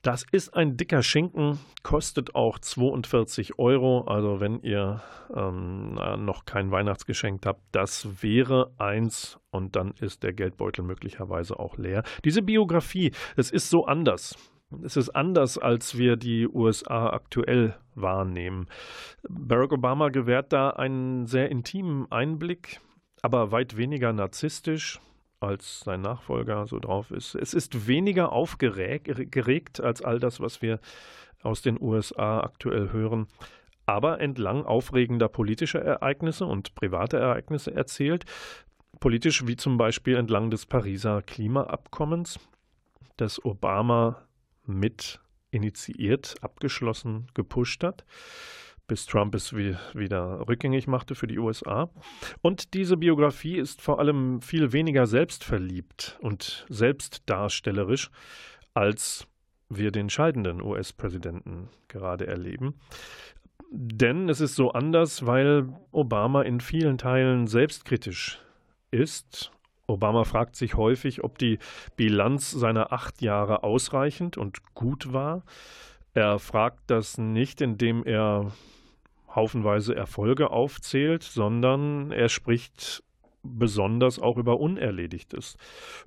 Das 0.04 0.24
ist 0.32 0.56
ein 0.56 0.78
dicker 0.78 1.02
Schinken, 1.02 1.58
kostet 1.82 2.36
auch 2.36 2.60
42 2.60 3.58
Euro. 3.58 4.04
Also 4.06 4.40
wenn 4.42 4.60
ihr 4.62 5.02
ähm, 5.36 5.96
noch 6.24 6.46
kein 6.46 6.70
Weihnachtsgeschenk 6.70 7.48
habt, 7.48 7.64
das 7.72 8.22
wäre 8.22 8.74
eins 8.78 9.40
und 9.50 9.76
dann 9.76 9.94
ist 10.00 10.22
der 10.22 10.34
Geldbeutel 10.34 10.86
möglicherweise 10.86 11.58
auch 11.58 11.78
leer. 11.78 12.04
Diese 12.24 12.44
Biografie, 12.44 13.12
es 13.38 13.50
ist 13.50 13.72
so 13.72 13.86
anders. 13.86 14.36
Es 14.84 14.98
ist 14.98 15.10
anders, 15.10 15.58
als 15.58 15.98
wir 15.98 16.18
die 16.18 16.48
USA 16.48 17.10
aktuell 17.10 17.78
wahrnehmen. 17.96 18.68
Barack 19.28 19.72
Obama 19.72 20.10
gewährt 20.10 20.52
da 20.52 20.72
einen 20.72 21.26
sehr 21.26 21.50
intimen 21.50 22.12
Einblick, 22.12 22.82
aber 23.22 23.52
weit 23.52 23.78
weniger 23.78 24.12
narzisstisch 24.12 25.00
als 25.40 25.82
sein 25.82 26.02
Nachfolger 26.02 26.68
so 26.68 26.80
drauf 26.80 27.12
ist. 27.12 27.36
Es 27.36 27.54
ist 27.54 27.88
weniger 27.88 28.32
aufgeregt 28.34 29.80
als 29.80 30.02
all 30.02 30.20
das, 30.20 30.42
was 30.42 30.62
wir 30.62 30.80
aus 31.44 31.62
den 31.62 31.82
USA 31.82 32.42
aktuell 32.42 32.92
hören, 32.92 33.28
aber 33.86 34.20
entlang 34.20 34.66
aufregender 34.66 35.30
politischer 35.30 35.82
Ereignisse 35.82 36.46
und 36.46 36.76
privater 36.76 37.20
Ereignisse 37.20 37.74
erzählt. 37.74 38.26
Politisch 39.00 39.48
wie 39.48 39.56
zum 39.56 39.78
Beispiel 39.78 40.18
entlang 40.18 40.50
des 40.50 40.66
Pariser 40.66 41.22
Klimaabkommens, 41.22 42.40
das 43.16 43.44
Obama 43.46 44.27
mit 44.68 45.20
initiiert, 45.52 46.36
abgeschlossen, 46.42 47.28
gepusht 47.34 47.84
hat, 47.84 48.06
bis 48.88 49.06
Trump 49.06 49.36
es 49.36 49.56
wie, 49.56 49.76
wieder 49.94 50.48
rückgängig 50.48 50.88
machte 50.88 51.16
für 51.16 51.28
die 51.28 51.40
USA. 51.40 51.90
Und 52.42 52.74
diese 52.74 52.98
Biografie 52.98 53.58
ist 53.58 53.82
vor 53.82 54.00
allem 54.00 54.42
viel 54.42 54.72
weniger 54.72 55.08
selbstverliebt 55.08 56.18
und 56.22 56.66
selbstdarstellerisch, 56.70 58.10
als 58.74 59.28
wir 59.70 59.92
den 59.92 60.10
scheidenden 60.10 60.62
US-Präsidenten 60.62 61.70
gerade 61.90 62.28
erleben. 62.28 62.76
Denn 63.70 64.30
es 64.30 64.40
ist 64.40 64.56
so 64.56 64.72
anders, 64.72 65.26
weil 65.26 65.68
Obama 65.92 66.44
in 66.44 66.62
vielen 66.62 66.98
Teilen 66.98 67.48
selbstkritisch 67.48 68.40
ist 68.92 69.52
Obama 69.88 70.26
fragt 70.26 70.56
sich 70.56 70.76
häufig, 70.76 71.24
ob 71.24 71.38
die 71.38 71.60
Bilanz 71.96 72.52
seiner 72.52 72.92
acht 72.92 73.22
Jahre 73.22 73.64
ausreichend 73.64 74.38
und 74.38 74.76
gut 74.76 75.14
war. 75.14 75.44
Er 76.14 76.40
fragt 76.40 76.82
das 76.88 77.18
nicht, 77.18 77.62
indem 77.62 78.04
er 78.04 78.52
haufenweise 79.34 79.96
Erfolge 79.96 80.52
aufzählt, 80.52 81.24
sondern 81.24 82.12
er 82.12 82.28
spricht 82.28 83.04
besonders 83.44 84.20
auch 84.20 84.38
über 84.38 84.60
Unerledigtes, 84.60 85.58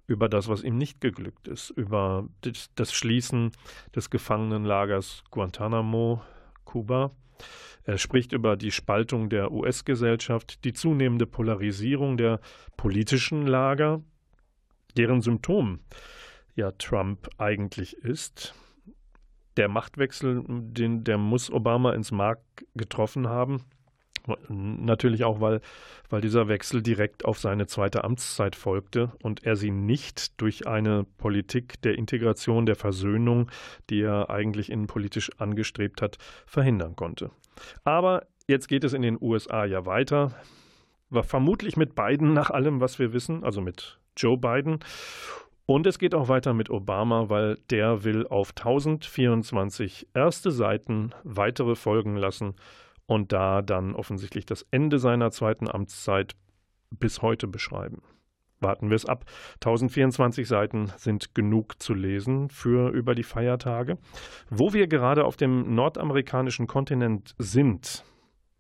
über 0.07 0.29
das, 0.29 0.49
was 0.49 0.63
ihm 0.63 0.77
nicht 0.77 1.01
geglückt 1.01 1.49
ist, 1.49 1.71
über 1.71 2.29
das 2.75 2.93
Schließen 2.93 3.53
des 3.95 4.11
Gefangenenlagers 4.11 5.25
Guantanamo, 5.31 6.23
Kuba. 6.65 7.13
Er 7.85 7.99
spricht 7.99 8.33
über 8.33 8.57
die 8.57 8.71
Spaltung 8.71 9.31
der 9.31 9.51
US-Gesellschaft, 9.53 10.65
die 10.65 10.73
zunehmende 10.73 11.27
Polarisierung 11.27 12.17
der 12.17 12.41
politischen 12.77 13.47
Lager, 13.47 14.03
deren 14.97 15.23
Symptom 15.23 15.81
ja 16.55 16.73
Trump 16.73 17.29
eigentlich 17.39 17.95
ist. 17.95 18.55
Der 19.57 19.69
Machtwechsel, 19.69 20.45
den, 20.47 21.05
der 21.05 21.19
muss 21.19 21.51
Obama 21.51 21.93
ins 21.93 22.13
Mark 22.13 22.41
getroffen 22.75 23.29
haben. 23.29 23.65
Natürlich 24.49 25.25
auch, 25.25 25.41
weil, 25.41 25.61
weil 26.09 26.21
dieser 26.21 26.49
Wechsel 26.49 26.83
direkt 26.83 27.25
auf 27.25 27.39
seine 27.39 27.67
zweite 27.67 28.05
Amtszeit 28.05 28.57
folgte 28.57 29.13
und 29.23 29.45
er 29.45 29.57
sie 29.57 29.71
nicht 29.71 30.41
durch 30.41 30.67
eine 30.67 31.05
Politik 31.19 31.81
der 31.83 31.97
Integration, 31.97 32.67
der 32.67 32.77
Versöhnung, 32.77 33.51
die 33.89 34.03
er 34.03 34.31
eigentlich 34.31 34.71
innenpolitisch 34.71 35.31
angestrebt 35.39 36.03
hat, 36.03 36.19
verhindern 36.47 36.97
konnte. 36.97 37.31
Aber 37.85 38.27
jetzt 38.47 38.69
geht 38.69 38.85
es 38.85 38.93
in 38.93 39.03
den 39.03 39.19
USA 39.21 39.65
ja 39.65 39.87
weiter. 39.87 40.35
Vermutlich 41.11 41.77
mit 41.77 41.95
Biden 41.95 42.35
nach 42.35 42.51
allem, 42.51 42.81
was 42.81 42.99
wir 42.99 43.13
wissen, 43.13 43.43
also 43.43 43.61
mit 43.61 43.99
Joe 44.17 44.37
Biden. 44.37 44.79
Und 45.67 45.87
es 45.87 45.99
geht 46.01 46.17
auch 46.17 46.29
weiter 46.29 46.53
mit 46.53 46.69
Obama, 46.69 47.29
weil 47.29 47.57
der 47.71 48.03
will 48.03 48.27
auf 48.27 48.51
1024 48.51 50.09
erste 50.15 50.51
Seiten 50.51 51.13
weitere 51.23 51.77
folgen 51.77 52.17
lassen 52.17 52.55
und 53.11 53.33
da 53.33 53.61
dann 53.61 53.97
offensichtlich 53.97 54.47
das 54.47 54.65
Ende 54.71 55.01
seiner 55.01 55.33
zweiten 55.33 55.69
Amtszeit 55.69 56.37
bis 56.91 57.23
heute 57.23 57.49
beschreiben. 57.49 58.03
Warten 58.61 58.89
wir 58.89 58.95
es 58.95 59.05
ab. 59.05 59.25
1024 59.55 60.47
Seiten 60.47 60.93
sind 60.97 61.35
genug 61.35 61.83
zu 61.83 61.93
lesen 61.93 62.51
für 62.51 62.91
über 62.91 63.17
die 63.17 63.25
Feiertage. 63.25 63.99
Wo 64.49 64.73
wir 64.73 64.87
gerade 64.87 65.25
auf 65.25 65.37
dem 65.37 65.75
nordamerikanischen 65.75 66.69
Kontinent 66.69 67.35
sind, 67.37 68.05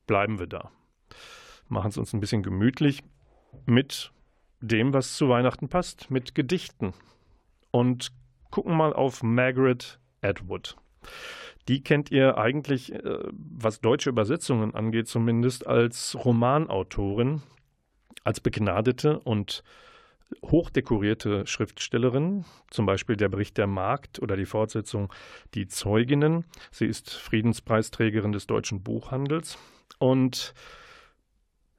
bleiben 0.08 0.40
wir 0.40 0.48
da. 0.48 0.72
Machen 1.68 1.90
es 1.90 1.96
uns 1.96 2.12
ein 2.12 2.18
bisschen 2.18 2.42
gemütlich 2.42 3.04
mit 3.66 4.10
dem, 4.60 4.92
was 4.92 5.14
zu 5.14 5.28
Weihnachten 5.28 5.68
passt, 5.68 6.10
mit 6.10 6.34
Gedichten. 6.34 6.92
Und 7.70 8.10
gucken 8.50 8.76
mal 8.76 8.94
auf 8.94 9.22
Margaret 9.22 10.00
Atwood. 10.22 10.76
Die 11.68 11.82
kennt 11.82 12.10
ihr 12.10 12.38
eigentlich, 12.38 12.92
äh, 12.92 13.18
was 13.32 13.80
deutsche 13.80 14.10
Übersetzungen 14.10 14.74
angeht, 14.74 15.08
zumindest 15.08 15.66
als 15.66 16.16
Romanautorin, 16.24 17.42
als 18.24 18.40
begnadete 18.40 19.20
und 19.20 19.62
hochdekorierte 20.42 21.46
Schriftstellerin, 21.46 22.44
zum 22.70 22.86
Beispiel 22.86 23.16
der 23.16 23.28
Bericht 23.28 23.58
der 23.58 23.66
Markt 23.66 24.20
oder 24.20 24.36
die 24.36 24.46
Fortsetzung 24.46 25.12
Die 25.54 25.66
Zeuginnen. 25.66 26.44
Sie 26.70 26.86
ist 26.86 27.10
Friedenspreisträgerin 27.10 28.32
des 28.32 28.46
deutschen 28.46 28.82
Buchhandels 28.82 29.58
und 29.98 30.54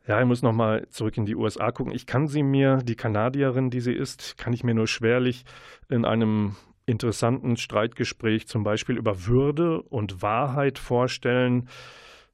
ja, 0.07 0.19
ich 0.19 0.27
muss 0.27 0.41
nochmal 0.41 0.87
zurück 0.89 1.15
in 1.17 1.25
die 1.25 1.35
USA 1.35 1.71
gucken. 1.71 1.93
Ich 1.93 2.07
kann 2.07 2.27
sie 2.27 2.43
mir, 2.43 2.77
die 2.77 2.95
Kanadierin, 2.95 3.69
die 3.69 3.81
sie 3.81 3.93
ist, 3.93 4.37
kann 4.37 4.51
ich 4.51 4.63
mir 4.63 4.73
nur 4.73 4.87
schwerlich 4.87 5.45
in 5.89 6.05
einem 6.05 6.55
interessanten 6.85 7.57
Streitgespräch 7.57 8.47
zum 8.47 8.63
Beispiel 8.63 8.97
über 8.97 9.25
Würde 9.25 9.81
und 9.81 10.21
Wahrheit 10.21 10.79
vorstellen 10.79 11.69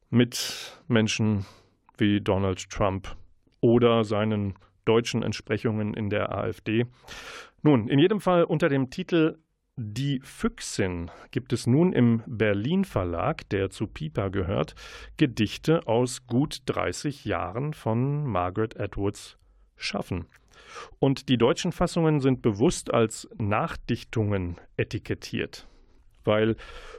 mit 0.10 0.82
Menschen 0.88 1.46
wie 1.98 2.22
Donald 2.22 2.70
Trump 2.70 3.16
oder 3.60 4.04
seinen 4.04 4.54
deutschen 4.86 5.24
Entsprechungen 5.24 5.94
in 5.94 6.10
der 6.10 6.34
AfD. 6.34 6.86
Nun, 7.62 7.90
in 7.90 8.00
jedem 8.00 8.22
Fall 8.22 8.44
unter 8.44 8.70
dem 8.70 8.90
Titel 8.90 9.38
die 9.80 10.20
Füchsin 10.24 11.12
gibt 11.30 11.54
es 11.54 11.68
nun 11.68 11.94
im 11.94 12.24
Berlin 12.26 12.84
Verlag, 12.84 13.48
der 13.50 13.70
zu 13.70 13.86
Piper 13.86 14.32
gehört, 14.32 14.74
Gedichte 15.18 15.88
aus 15.88 16.26
gut 16.26 16.62
30 16.66 17.26
Jahren 17.26 17.76
von 17.76 18.26
Margaret 18.26 18.80
Atwoods 18.80 19.38
Schaffen. 19.76 20.26
Und 21.00 21.30
die 21.30 21.38
deutschen 21.38 21.72
Fassungen 21.72 22.20
sind 22.20 22.42
bewusst 22.42 22.94
als 22.94 23.28
Nachdichtungen 23.38 24.58
etikettiert, 24.78 25.68
weil 26.24 26.56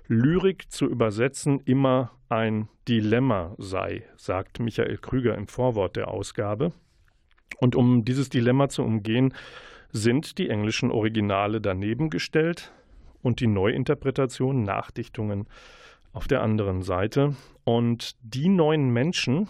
Lyrik 0.07 0.71
zu 0.71 0.87
übersetzen 0.87 1.61
immer 1.65 2.13
ein 2.29 2.69
Dilemma 2.89 3.55
sei, 3.59 4.05
sagt 4.17 4.61
Michael 4.61 4.99
Krüger 4.99 5.35
im 5.35 5.49
Vorwort 5.49 5.97
der 5.97 6.09
Ausgabe. 6.09 6.73
Und 7.59 7.77
um 7.77 8.05
dieses 8.05 8.29
Dilemma 8.29 8.69
zu 8.69 8.83
umgehen, 8.83 9.35
sind 9.91 10.39
die 10.39 10.51
englischen 10.51 10.91
Originale 10.91 11.61
daneben 11.61 12.11
gestellt 12.11 12.73
und 13.23 13.41
die 13.41 13.47
Neuinterpretation, 13.47 14.63
Nachdichtungen 14.63 15.49
auf 16.13 16.29
der 16.29 16.43
anderen 16.43 16.83
Seite. 16.83 17.35
Und 17.65 18.17
die 18.23 18.49
neuen 18.49 18.91
Menschen, 18.91 19.49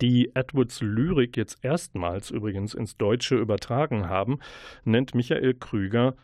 die 0.00 0.34
Edwards 0.34 0.80
Lyrik 0.80 1.36
jetzt 1.36 1.64
erstmals 1.64 2.30
übrigens 2.30 2.74
ins 2.74 2.96
Deutsche 2.96 3.36
übertragen 3.36 4.08
haben, 4.08 4.38
nennt 4.84 5.14
Michael 5.14 5.54
Krüger 5.54 6.14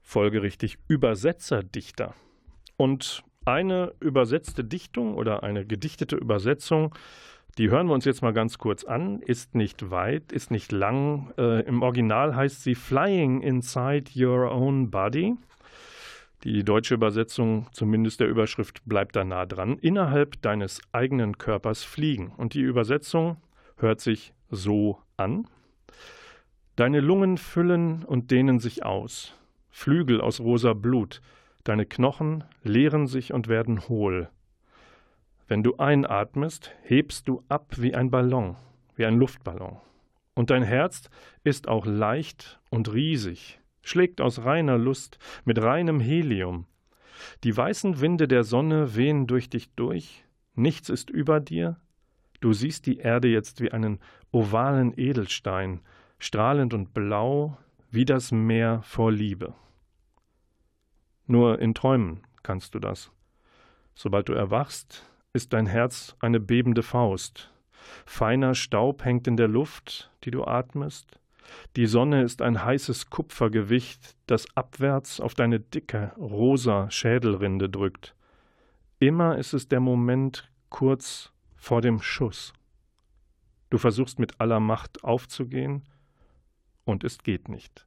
folgerichtig 0.00 0.78
Übersetzerdichter. 0.88 2.14
Und 2.76 3.22
eine 3.44 3.94
übersetzte 4.00 4.64
Dichtung 4.64 5.14
oder 5.14 5.42
eine 5.42 5.66
gedichtete 5.66 6.16
Übersetzung 6.16 6.94
die 7.58 7.70
hören 7.70 7.88
wir 7.88 7.94
uns 7.94 8.04
jetzt 8.04 8.22
mal 8.22 8.32
ganz 8.32 8.58
kurz 8.58 8.84
an. 8.84 9.20
Ist 9.20 9.54
nicht 9.54 9.90
weit, 9.90 10.32
ist 10.32 10.50
nicht 10.50 10.72
lang. 10.72 11.32
Äh, 11.36 11.62
Im 11.62 11.82
Original 11.82 12.34
heißt 12.34 12.62
sie 12.62 12.74
Flying 12.74 13.42
Inside 13.42 14.10
Your 14.16 14.50
Own 14.52 14.90
Body. 14.90 15.34
Die 16.44 16.64
deutsche 16.64 16.94
Übersetzung, 16.94 17.66
zumindest 17.72 18.20
der 18.20 18.28
Überschrift, 18.28 18.82
bleibt 18.86 19.14
da 19.14 19.24
nah 19.24 19.44
dran. 19.44 19.76
Innerhalb 19.78 20.40
deines 20.40 20.80
eigenen 20.90 21.36
Körpers 21.36 21.84
fliegen. 21.84 22.32
Und 22.36 22.54
die 22.54 22.62
Übersetzung 22.62 23.36
hört 23.76 24.00
sich 24.00 24.32
so 24.48 24.98
an. 25.18 25.46
Deine 26.76 27.00
Lungen 27.00 27.36
füllen 27.36 28.04
und 28.04 28.30
dehnen 28.30 28.58
sich 28.58 28.86
aus. 28.86 29.34
Flügel 29.68 30.22
aus 30.22 30.40
rosa 30.40 30.72
Blut. 30.72 31.20
Deine 31.64 31.84
Knochen 31.84 32.44
leeren 32.62 33.06
sich 33.06 33.34
und 33.34 33.48
werden 33.48 33.88
hohl. 33.88 34.30
Wenn 35.46 35.62
du 35.62 35.76
einatmest, 35.76 36.70
hebst 36.82 37.28
du 37.28 37.44
ab 37.48 37.74
wie 37.76 37.94
ein 37.94 38.10
Ballon, 38.10 38.56
wie 38.96 39.04
ein 39.04 39.18
Luftballon. 39.18 39.76
Und 40.34 40.48
dein 40.48 40.62
Herz 40.62 41.10
ist 41.44 41.68
auch 41.68 41.84
leicht 41.84 42.60
und 42.70 42.94
riesig, 42.94 43.59
schlägt 43.82 44.20
aus 44.20 44.44
reiner 44.44 44.78
Lust, 44.78 45.18
mit 45.44 45.60
reinem 45.60 46.00
Helium. 46.00 46.66
Die 47.44 47.56
weißen 47.56 48.00
Winde 48.00 48.28
der 48.28 48.44
Sonne 48.44 48.94
wehen 48.94 49.26
durch 49.26 49.50
dich 49.50 49.70
durch, 49.74 50.24
nichts 50.54 50.88
ist 50.88 51.10
über 51.10 51.40
dir, 51.40 51.78
du 52.40 52.52
siehst 52.52 52.86
die 52.86 52.98
Erde 52.98 53.28
jetzt 53.28 53.60
wie 53.60 53.72
einen 53.72 53.98
ovalen 54.32 54.92
Edelstein, 54.98 55.80
strahlend 56.18 56.74
und 56.74 56.94
blau, 56.94 57.58
wie 57.90 58.04
das 58.04 58.32
Meer 58.32 58.82
vor 58.82 59.12
Liebe. 59.12 59.54
Nur 61.26 61.60
in 61.60 61.74
Träumen 61.74 62.22
kannst 62.42 62.74
du 62.74 62.78
das. 62.78 63.12
Sobald 63.94 64.28
du 64.28 64.32
erwachst, 64.32 65.06
ist 65.32 65.52
dein 65.52 65.66
Herz 65.66 66.16
eine 66.20 66.40
bebende 66.40 66.82
Faust. 66.82 67.52
Feiner 68.04 68.54
Staub 68.54 69.04
hängt 69.04 69.28
in 69.28 69.36
der 69.36 69.48
Luft, 69.48 70.10
die 70.24 70.30
du 70.30 70.44
atmest. 70.44 71.19
Die 71.76 71.86
Sonne 71.86 72.22
ist 72.22 72.42
ein 72.42 72.64
heißes 72.64 73.10
Kupfergewicht, 73.10 74.16
das 74.26 74.46
abwärts 74.56 75.20
auf 75.20 75.34
deine 75.34 75.60
dicke, 75.60 76.12
rosa 76.18 76.90
Schädelrinde 76.90 77.68
drückt. 77.68 78.14
Immer 78.98 79.38
ist 79.38 79.52
es 79.52 79.68
der 79.68 79.80
Moment 79.80 80.50
kurz 80.68 81.32
vor 81.56 81.80
dem 81.80 82.00
Schuss. 82.00 82.52
Du 83.70 83.78
versuchst 83.78 84.18
mit 84.18 84.40
aller 84.40 84.60
Macht 84.60 85.04
aufzugehen, 85.04 85.84
und 86.84 87.04
es 87.04 87.18
geht 87.18 87.48
nicht. 87.48 87.86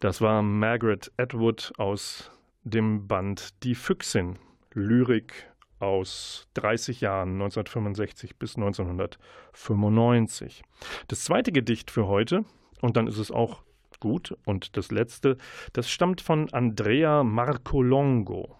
Das 0.00 0.20
war 0.20 0.42
Margaret 0.42 1.12
Atwood 1.18 1.72
aus 1.76 2.30
dem 2.64 3.06
Band 3.06 3.62
Die 3.64 3.74
Füchsin 3.74 4.38
Lyrik 4.72 5.50
aus 5.80 6.46
30 6.54 7.00
Jahren, 7.00 7.32
1965 7.32 8.36
bis 8.36 8.56
1995. 8.56 10.62
Das 11.08 11.24
zweite 11.24 11.52
Gedicht 11.52 11.90
für 11.90 12.06
heute, 12.06 12.44
und 12.80 12.96
dann 12.96 13.06
ist 13.06 13.18
es 13.18 13.30
auch 13.30 13.62
gut, 13.98 14.36
und 14.44 14.76
das 14.76 14.90
letzte, 14.90 15.36
das 15.72 15.90
stammt 15.90 16.20
von 16.20 16.52
Andrea 16.52 17.24
Marcolongo 17.24 18.56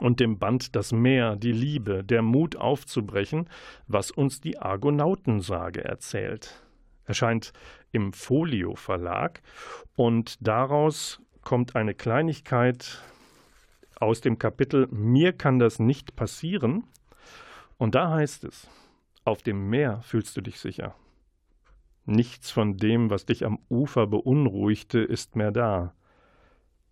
und 0.00 0.20
dem 0.20 0.38
Band 0.38 0.74
Das 0.74 0.92
Meer, 0.92 1.36
die 1.36 1.52
Liebe, 1.52 2.02
der 2.02 2.22
Mut 2.22 2.56
aufzubrechen, 2.56 3.48
was 3.86 4.10
uns 4.10 4.40
die 4.40 4.58
Argonautensage 4.58 5.84
erzählt. 5.84 6.62
Erscheint 7.04 7.52
im 7.90 8.12
Folio 8.12 8.74
Verlag 8.74 9.42
und 9.96 10.46
daraus 10.46 11.20
kommt 11.42 11.76
eine 11.76 11.94
Kleinigkeit, 11.94 13.02
aus 14.02 14.20
dem 14.20 14.38
Kapitel 14.38 14.88
Mir 14.90 15.32
kann 15.32 15.60
das 15.60 15.78
nicht 15.78 16.16
passieren. 16.16 16.84
Und 17.78 17.94
da 17.94 18.10
heißt 18.10 18.44
es, 18.44 18.68
Auf 19.24 19.42
dem 19.42 19.70
Meer 19.70 20.02
fühlst 20.02 20.36
du 20.36 20.40
dich 20.40 20.58
sicher. 20.58 20.96
Nichts 22.04 22.50
von 22.50 22.76
dem, 22.76 23.10
was 23.10 23.26
dich 23.26 23.44
am 23.46 23.60
Ufer 23.70 24.08
beunruhigte, 24.08 24.98
ist 24.98 25.36
mehr 25.36 25.52
da. 25.52 25.94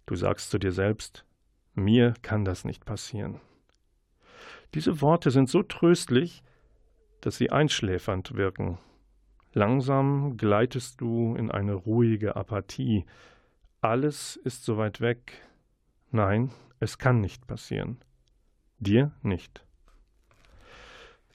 Du 0.07 0.15
sagst 0.15 0.51
zu 0.51 0.59
dir 0.59 0.71
selbst, 0.71 1.25
mir 1.75 2.15
kann 2.23 2.45
das 2.45 2.65
nicht 2.65 2.85
passieren. 2.85 3.41
Diese 4.75 5.01
Worte 5.01 5.33
sind 5.33 5.49
so 5.49 5.65
tröstlich, 5.65 6.45
dass 7.23 7.37
sie 7.37 7.51
einschläfernd 7.51 8.37
wirken. 8.37 8.79
Langsam 9.53 10.37
gleitest 10.37 11.01
du 11.01 11.35
in 11.35 11.51
eine 11.51 11.75
ruhige 11.75 12.37
Apathie. 12.37 13.05
Alles 13.81 14.37
ist 14.37 14.65
so 14.65 14.77
weit 14.77 15.01
weg. 15.01 15.33
Nein, 16.13 16.51
es 16.81 16.99
kann 16.99 17.21
nicht 17.21 17.47
passieren. 17.47 17.99
Dir 18.79 19.13
nicht. 19.23 19.65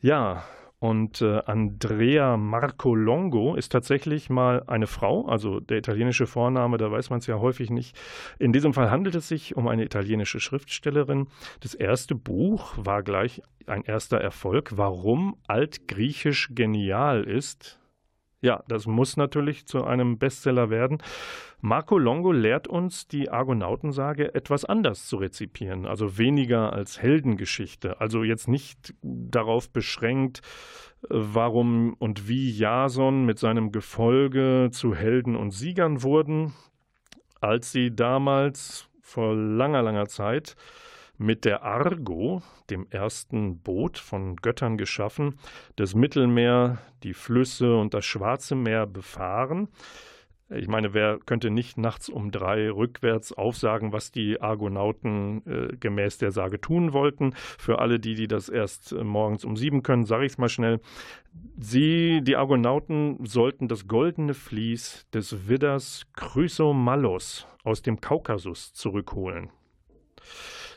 Ja, 0.02 0.44
und 0.80 1.22
äh, 1.22 1.42
Andrea 1.46 2.38
Marco 2.38 2.94
Longo 2.94 3.56
ist 3.56 3.72
tatsächlich 3.72 4.30
mal 4.30 4.64
eine 4.68 4.88
Frau, 4.88 5.26
also 5.26 5.60
der 5.60 5.78
italienische 5.78 6.28
Vorname, 6.28 6.78
da 6.78 6.92
weiß 6.92 7.10
man 7.10 7.20
es 7.20 7.28
ja 7.28 7.40
häufig 7.40 7.70
nicht. 7.70 7.98
In 8.38 8.52
diesem 8.54 8.74
Fall 8.74 8.92
handelt 8.92 9.16
es 9.16 9.28
sich 9.28 9.56
um 9.56 9.68
eine 9.68 9.86
italienische 9.86 10.40
Schriftstellerin. 10.40 11.28
Das 11.62 11.74
erste 11.74 12.14
Buch 12.14 12.74
war 12.78 13.04
gleich 13.04 13.42
ein 13.68 13.84
erster 13.84 14.20
Erfolg. 14.20 14.78
Warum 14.78 15.38
Altgriechisch 15.48 16.50
genial 16.54 17.24
ist, 17.24 17.80
ja, 18.42 18.64
das 18.68 18.86
muss 18.86 19.18
natürlich 19.18 19.66
zu 19.66 19.86
einem 19.86 20.20
Bestseller 20.20 20.70
werden. 20.70 21.00
Marco 21.66 21.98
Longo 21.98 22.32
lehrt 22.32 22.68
uns, 22.68 23.08
die 23.08 23.32
Argonautensage 23.32 24.36
etwas 24.36 24.66
anders 24.66 25.08
zu 25.08 25.18
rezipieren, 25.18 25.88
also 25.88 26.20
weniger 26.20 26.74
als 26.74 27.02
Heldengeschichte, 27.02 28.00
also 28.00 28.24
jetzt 28.24 28.48
nicht 28.48 28.94
darauf 29.02 29.72
beschränkt, 29.72 30.44
warum 31.10 31.96
und 31.98 32.28
wie 32.28 32.52
Jason 32.52 33.26
mit 33.26 33.40
seinem 33.40 33.72
Gefolge 33.72 34.70
zu 34.72 34.94
Helden 34.94 35.36
und 35.36 35.50
Siegern 35.50 36.04
wurden, 36.04 36.54
als 37.42 37.72
sie 37.72 37.96
damals 37.96 38.88
vor 39.02 39.34
langer, 39.34 39.82
langer 39.82 40.06
Zeit 40.06 40.56
mit 41.18 41.46
der 41.46 41.64
Argo, 41.64 42.44
dem 42.70 42.86
ersten 42.92 43.58
Boot 43.58 43.98
von 43.98 44.36
Göttern 44.36 44.78
geschaffen, 44.78 45.40
das 45.78 45.96
Mittelmeer, 45.96 46.78
die 47.02 47.16
Flüsse 47.16 47.76
und 47.76 47.96
das 47.96 48.06
Schwarze 48.06 48.54
Meer 48.54 48.86
befahren. 48.86 49.70
Ich 50.50 50.68
meine, 50.68 50.94
wer 50.94 51.18
könnte 51.26 51.50
nicht 51.50 51.78
nachts 51.78 52.08
um 52.08 52.30
drei 52.30 52.70
rückwärts 52.70 53.34
aufsagen, 53.34 53.94
was 53.94 54.12
die 54.12 54.42
Argonauten 54.42 55.42
äh, 55.48 55.76
gemäß 55.78 56.20
der 56.20 56.32
Sage 56.32 56.62
tun 56.62 56.94
wollten? 56.94 57.34
Für 57.34 57.80
alle 57.80 58.00
die, 58.00 58.14
die 58.14 58.28
das 58.28 58.48
erst 58.50 58.92
äh, 58.92 59.04
morgens 59.04 59.44
um 59.44 59.58
sieben 59.58 59.82
können, 59.82 60.06
sage 60.06 60.26
ich 60.26 60.34
es 60.34 60.38
mal 60.38 60.50
schnell. 60.50 60.82
Sie, 61.58 62.22
die 62.22 62.36
Argonauten, 62.36 63.26
sollten 63.26 63.68
das 63.68 63.88
goldene 63.88 64.36
Vlies 64.36 65.08
des 65.12 65.48
Widders 65.48 66.06
Chrysomallos 66.14 67.48
aus 67.64 67.82
dem 67.82 68.00
Kaukasus 68.00 68.72
zurückholen. 68.74 69.50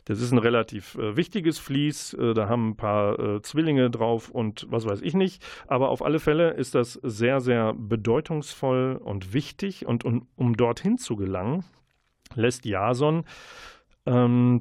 Das 0.05 0.20
ist 0.20 0.32
ein 0.32 0.38
relativ 0.38 0.96
äh, 0.96 1.16
wichtiges 1.16 1.59
Vlies. 1.59 2.14
Äh, 2.14 2.34
da 2.34 2.49
haben 2.49 2.70
ein 2.70 2.76
paar 2.76 3.18
äh, 3.18 3.42
Zwillinge 3.42 3.90
drauf 3.90 4.30
und 4.30 4.66
was 4.68 4.86
weiß 4.86 5.03
ich 5.03 5.14
nicht. 5.14 5.44
Aber 5.66 5.90
auf 5.90 6.05
alle 6.05 6.20
Fälle 6.20 6.51
ist 6.51 6.74
das 6.74 6.94
sehr, 7.03 7.40
sehr 7.40 7.74
bedeutungsvoll 7.74 9.01
und 9.03 9.32
wichtig. 9.32 9.86
Und 9.86 10.05
um, 10.05 10.26
um 10.36 10.57
dorthin 10.57 10.99
zu 10.99 11.16
gelangen, 11.16 11.64
lässt 12.34 12.64
Jason 12.64 13.24
ähm, 14.07 14.61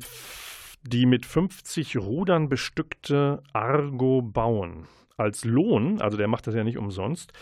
die 0.84 1.06
mit 1.06 1.26
50 1.26 1.98
Rudern 1.98 2.50
bestückte 2.50 3.44
Argo 3.54 4.22
bauen 4.22 4.88
als 5.18 5.44
Lohn, 5.44 6.00
also 6.00 6.16
der 6.16 6.28
macht 6.28 6.46
das 6.46 6.54
ja 6.54 6.64
nicht 6.64 6.78
umsonst, 6.78 7.34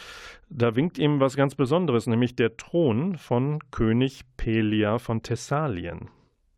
da 0.49 0.75
winkt 0.75 0.97
ihm 0.97 1.19
was 1.19 1.35
ganz 1.35 1.55
Besonderes, 1.55 2.07
nämlich 2.07 2.35
der 2.35 2.55
Thron 2.55 3.17
von 3.17 3.59
König 3.71 4.21
Pelia 4.37 4.97
von 4.97 5.21
Thessalien. 5.21 6.09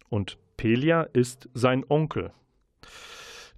Und 0.10 0.38
Pelia 0.58 1.04
ist 1.04 1.50
sein 1.54 1.86
Onkel. 1.88 2.32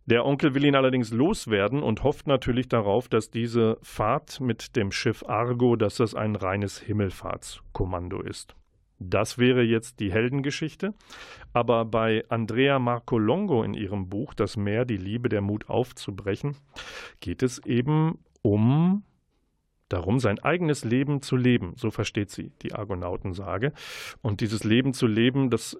Der 0.06 0.26
Onkel 0.26 0.54
will 0.54 0.66
ihn 0.66 0.76
allerdings 0.76 1.12
loswerden 1.12 1.84
und 1.84 2.04
hofft 2.04 2.28
natürlich 2.28 2.68
darauf, 2.68 3.08
dass 3.08 3.30
diese 3.32 3.78
Fahrt 3.82 4.42
mit 4.42 4.76
dem 4.76 4.92
Schiff 4.92 5.24
Argo, 5.28 5.76
dass 5.76 5.96
das 5.98 6.16
ein 6.16 6.36
reines 6.36 6.80
Himmelfahrtskommando 6.80 8.22
ist. 8.22 8.56
Das 9.00 9.38
wäre 9.38 9.64
jetzt 9.64 10.00
die 10.00 10.12
Heldengeschichte. 10.12 10.94
Aber 11.54 11.86
bei 11.86 12.26
Andrea 12.28 12.80
Marco 12.80 13.18
Longo 13.18 13.64
in 13.64 13.74
ihrem 13.74 14.10
Buch 14.10 14.34
Das 14.34 14.58
Meer, 14.58 14.84
die 14.84 14.98
Liebe, 14.98 15.30
der 15.30 15.42
Mut 15.42 15.70
aufzubrechen, 15.70 16.58
geht 17.22 17.42
es 17.42 17.64
eben 17.66 18.20
um 18.42 19.04
darum, 19.90 20.20
sein 20.20 20.40
eigenes 20.40 20.84
Leben 20.84 21.22
zu 21.22 21.36
leben. 21.36 21.74
So 21.76 21.92
versteht 21.92 22.30
sie 22.30 22.52
die 22.62 22.74
Argonautensage. 22.74 23.74
Und 24.22 24.42
dieses 24.42 24.64
Leben 24.64 24.94
zu 24.94 25.08
leben, 25.08 25.50
das, 25.50 25.78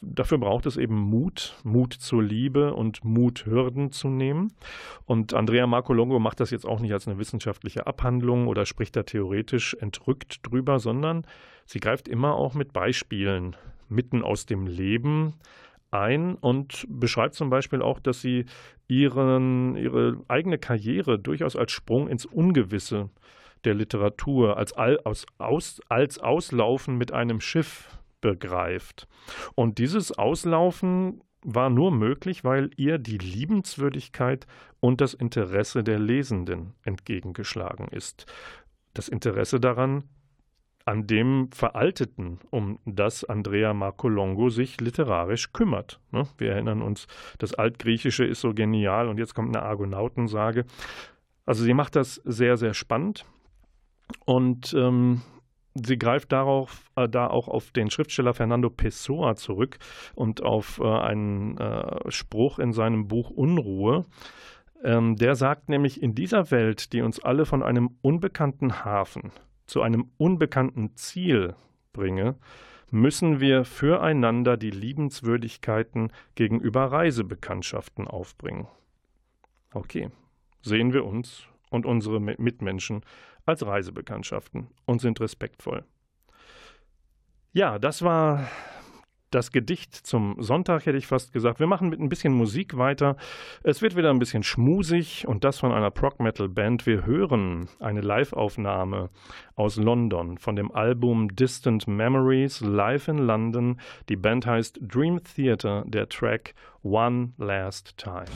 dafür 0.00 0.38
braucht 0.38 0.66
es 0.66 0.76
eben 0.76 0.94
Mut, 0.94 1.56
Mut 1.64 1.94
zur 1.94 2.22
Liebe 2.22 2.74
und 2.74 3.04
Mut, 3.04 3.46
Hürden 3.46 3.90
zu 3.90 4.08
nehmen. 4.08 4.52
Und 5.04 5.34
Andrea 5.34 5.66
Marco 5.66 5.92
Longo 5.92 6.18
macht 6.18 6.40
das 6.40 6.50
jetzt 6.50 6.66
auch 6.66 6.80
nicht 6.80 6.92
als 6.92 7.08
eine 7.08 7.18
wissenschaftliche 7.18 7.86
Abhandlung 7.86 8.46
oder 8.46 8.66
spricht 8.66 8.96
da 8.96 9.02
theoretisch 9.02 9.74
entrückt 9.80 10.46
drüber, 10.46 10.78
sondern 10.78 11.26
sie 11.66 11.80
greift 11.80 12.08
immer 12.08 12.34
auch 12.34 12.54
mit 12.54 12.72
Beispielen 12.72 13.56
mitten 13.88 14.22
aus 14.22 14.46
dem 14.46 14.66
Leben 14.66 15.34
ein 15.92 16.34
und 16.34 16.86
beschreibt 16.88 17.34
zum 17.34 17.50
Beispiel 17.50 17.82
auch, 17.82 18.00
dass 18.00 18.20
sie 18.20 18.46
ihren, 18.88 19.76
ihre 19.76 20.22
eigene 20.28 20.58
Karriere 20.58 21.18
durchaus 21.18 21.56
als 21.56 21.72
Sprung 21.72 22.08
ins 22.08 22.26
Ungewisse 22.26 23.10
der 23.64 23.74
Literatur, 23.74 24.56
als, 24.56 24.72
als, 24.72 25.26
aus, 25.38 25.80
als 25.88 26.18
Auslaufen 26.18 26.96
mit 26.96 27.12
einem 27.12 27.40
Schiff 27.40 27.88
begreift. 28.20 29.06
Und 29.54 29.78
dieses 29.78 30.12
Auslaufen 30.12 31.22
war 31.44 31.70
nur 31.70 31.90
möglich, 31.90 32.44
weil 32.44 32.70
ihr 32.76 32.98
die 32.98 33.18
Liebenswürdigkeit 33.18 34.46
und 34.80 35.00
das 35.00 35.14
Interesse 35.14 35.82
der 35.82 35.98
Lesenden 35.98 36.74
entgegengeschlagen 36.84 37.88
ist. 37.88 38.26
Das 38.94 39.08
Interesse 39.08 39.58
daran, 39.58 40.04
an 40.84 41.06
dem 41.06 41.50
Veralteten, 41.52 42.38
um 42.50 42.78
das 42.84 43.24
Andrea 43.24 43.74
Marcolongo 43.74 44.50
sich 44.50 44.80
literarisch 44.80 45.52
kümmert. 45.52 46.00
Ne? 46.10 46.26
Wir 46.38 46.52
erinnern 46.52 46.82
uns, 46.82 47.06
das 47.38 47.54
Altgriechische 47.54 48.24
ist 48.24 48.40
so 48.40 48.54
genial 48.54 49.08
und 49.08 49.18
jetzt 49.18 49.34
kommt 49.34 49.54
eine 49.54 49.64
Argonautensage. 49.64 50.64
Also 51.46 51.64
sie 51.64 51.74
macht 51.74 51.96
das 51.96 52.16
sehr, 52.24 52.56
sehr 52.56 52.74
spannend 52.74 53.24
und 54.24 54.74
ähm, 54.74 55.22
sie 55.74 55.98
greift 55.98 56.32
darauf, 56.32 56.84
äh, 56.96 57.08
da 57.08 57.26
auch 57.26 57.48
auf 57.48 57.70
den 57.70 57.90
Schriftsteller 57.90 58.34
Fernando 58.34 58.70
Pessoa 58.70 59.34
zurück 59.36 59.78
und 60.14 60.42
auf 60.42 60.80
äh, 60.80 60.84
einen 60.84 61.58
äh, 61.58 62.10
Spruch 62.10 62.58
in 62.58 62.72
seinem 62.72 63.08
Buch 63.08 63.30
Unruhe. 63.30 64.04
Ähm, 64.84 65.16
der 65.16 65.36
sagt 65.36 65.68
nämlich, 65.68 66.02
in 66.02 66.14
dieser 66.14 66.50
Welt, 66.50 66.92
die 66.92 67.02
uns 67.02 67.20
alle 67.20 67.46
von 67.46 67.62
einem 67.62 67.96
unbekannten 68.02 68.84
Hafen 68.84 69.32
zu 69.72 69.80
einem 69.80 70.10
unbekannten 70.18 70.96
Ziel 70.96 71.54
bringe, 71.94 72.36
müssen 72.90 73.40
wir 73.40 73.64
füreinander 73.64 74.58
die 74.58 74.70
Liebenswürdigkeiten 74.70 76.12
gegenüber 76.34 76.92
Reisebekanntschaften 76.92 78.06
aufbringen. 78.06 78.68
Okay, 79.72 80.10
sehen 80.60 80.92
wir 80.92 81.06
uns 81.06 81.44
und 81.70 81.86
unsere 81.86 82.20
Mitmenschen 82.20 83.00
als 83.46 83.64
Reisebekanntschaften 83.64 84.68
und 84.84 85.00
sind 85.00 85.18
respektvoll. 85.20 85.84
Ja, 87.54 87.78
das 87.78 88.02
war 88.02 88.46
das 89.34 89.52
Gedicht 89.52 89.94
zum 89.94 90.36
Sonntag, 90.38 90.86
hätte 90.86 90.98
ich 90.98 91.06
fast 91.06 91.32
gesagt. 91.32 91.60
Wir 91.60 91.66
machen 91.66 91.88
mit 91.88 92.00
ein 92.00 92.08
bisschen 92.08 92.32
Musik 92.32 92.76
weiter. 92.76 93.16
Es 93.62 93.82
wird 93.82 93.96
wieder 93.96 94.10
ein 94.10 94.18
bisschen 94.18 94.42
schmusig 94.42 95.26
und 95.26 95.44
das 95.44 95.58
von 95.58 95.72
einer 95.72 95.90
Prog-Metal-Band. 95.90 96.86
Wir 96.86 97.06
hören 97.06 97.68
eine 97.80 98.00
Live-Aufnahme 98.00 99.10
aus 99.56 99.76
London 99.76 100.38
von 100.38 100.56
dem 100.56 100.72
Album 100.72 101.34
Distant 101.34 101.86
Memories 101.86 102.60
Live 102.60 103.08
in 103.08 103.18
London. 103.18 103.80
Die 104.08 104.16
Band 104.16 104.46
heißt 104.46 104.80
Dream 104.82 105.20
Theater, 105.22 105.84
der 105.86 106.08
Track 106.08 106.54
One 106.82 107.32
Last 107.38 107.96
Time. 107.96 108.26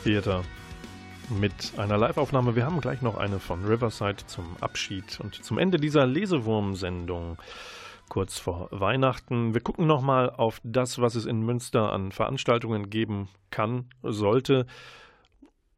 Dream 0.00 0.14
Theater 0.14 0.42
mit 1.28 1.52
einer 1.76 1.96
Live-Aufnahme. 1.96 2.56
Wir 2.56 2.64
haben 2.64 2.80
gleich 2.80 3.02
noch 3.02 3.16
eine 3.16 3.38
von 3.38 3.64
Riverside 3.64 4.26
zum 4.26 4.56
Abschied 4.60 5.20
und 5.20 5.44
zum 5.44 5.58
Ende 5.58 5.78
dieser 5.78 6.06
Lesewurm-Sendung 6.06 7.38
kurz 8.08 8.38
vor 8.38 8.68
Weihnachten. 8.70 9.54
Wir 9.54 9.60
gucken 9.60 9.86
nochmal 9.86 10.30
auf 10.30 10.60
das, 10.64 11.00
was 11.00 11.14
es 11.14 11.26
in 11.26 11.42
Münster 11.42 11.92
an 11.92 12.12
Veranstaltungen 12.12 12.90
geben 12.90 13.28
kann, 13.50 13.86
sollte. 14.02 14.66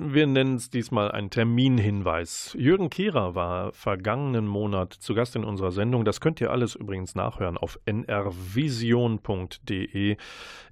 Wir 0.04 0.26
nennen 0.26 0.56
es 0.56 0.68
diesmal 0.68 1.12
einen 1.12 1.30
Terminhinweis. 1.30 2.56
Jürgen 2.58 2.90
Kehrer 2.90 3.36
war 3.36 3.72
vergangenen 3.72 4.48
Monat 4.48 4.92
zu 4.92 5.14
Gast 5.14 5.36
in 5.36 5.44
unserer 5.44 5.70
Sendung. 5.70 6.04
Das 6.04 6.20
könnt 6.20 6.40
ihr 6.40 6.50
alles 6.50 6.74
übrigens 6.74 7.14
nachhören 7.14 7.56
auf 7.56 7.78
nrvision.de. 7.86 9.16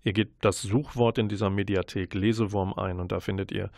Ihr 0.03 0.13
gebt 0.13 0.45
das 0.45 0.63
Suchwort 0.63 1.19
in 1.19 1.29
dieser 1.29 1.49
Mediathek 1.49 2.15
Lesewurm 2.15 2.75
ein 2.75 2.99
und 2.99 3.13
da 3.13 3.21
findet 3.21 3.53
ihr 3.53 3.71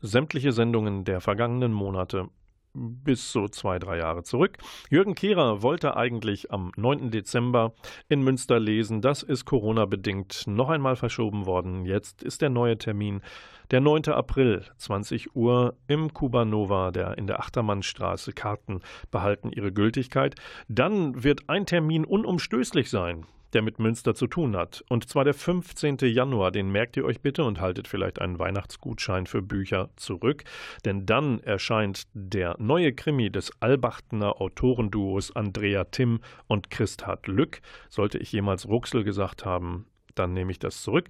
sämtliche 0.00 0.50
Sendungen 0.50 1.04
der 1.04 1.20
vergangenen 1.20 1.72
Monate 1.72 2.28
bis 2.76 3.32
so 3.32 3.48
zwei, 3.48 3.78
drei 3.78 3.98
Jahre 3.98 4.22
zurück. 4.22 4.58
Jürgen 4.90 5.14
Kehrer 5.14 5.62
wollte 5.62 5.96
eigentlich 5.96 6.50
am 6.52 6.72
9. 6.76 7.10
Dezember 7.10 7.74
in 8.08 8.22
Münster 8.22 8.60
lesen. 8.60 9.00
Das 9.00 9.22
ist 9.22 9.44
Corona-bedingt 9.44 10.44
noch 10.46 10.68
einmal 10.68 10.96
verschoben 10.96 11.46
worden. 11.46 11.84
Jetzt 11.86 12.22
ist 12.22 12.42
der 12.42 12.50
neue 12.50 12.76
Termin 12.76 13.22
der 13.70 13.80
9. 13.80 14.08
April, 14.08 14.64
20 14.76 15.34
Uhr 15.34 15.76
im 15.86 16.12
Kubanova, 16.12 16.90
der 16.90 17.18
in 17.18 17.26
der 17.26 17.40
Achtermannstraße. 17.40 18.32
Karten 18.32 18.80
behalten 19.10 19.50
ihre 19.52 19.72
Gültigkeit. 19.72 20.34
Dann 20.68 21.22
wird 21.22 21.48
ein 21.48 21.66
Termin 21.66 22.04
unumstößlich 22.04 22.90
sein 22.90 23.26
der 23.52 23.62
mit 23.62 23.78
Münster 23.78 24.14
zu 24.14 24.26
tun 24.26 24.54
hat. 24.54 24.84
Und 24.90 25.08
zwar 25.08 25.24
der 25.24 25.32
15. 25.32 25.98
Januar, 26.02 26.50
den 26.50 26.70
merkt 26.70 26.96
ihr 26.98 27.06
euch 27.06 27.22
bitte 27.22 27.44
und 27.44 27.58
haltet 27.58 27.88
vielleicht 27.88 28.20
einen 28.20 28.38
Weihnachtsgutschein 28.38 29.26
für 29.26 29.40
Bücher 29.40 29.88
zurück, 29.96 30.44
denn 30.84 31.06
dann 31.06 31.40
erscheint 31.40 32.02
der 32.12 32.56
neue 32.58 32.92
Krimi 32.92 33.30
des 33.30 33.50
Albachtener 33.60 34.42
Autorenduos 34.42 35.34
Andrea 35.34 35.84
Timm 35.84 36.20
und 36.48 36.68
Christhard 36.70 37.28
Lück. 37.28 37.60
Sollte 37.88 38.18
ich 38.18 38.30
jemals 38.30 38.68
Ruxel 38.68 39.04
gesagt 39.04 39.46
haben, 39.46 39.86
dann 40.14 40.32
nehme 40.34 40.50
ich 40.50 40.58
das 40.58 40.82
zurück. 40.82 41.08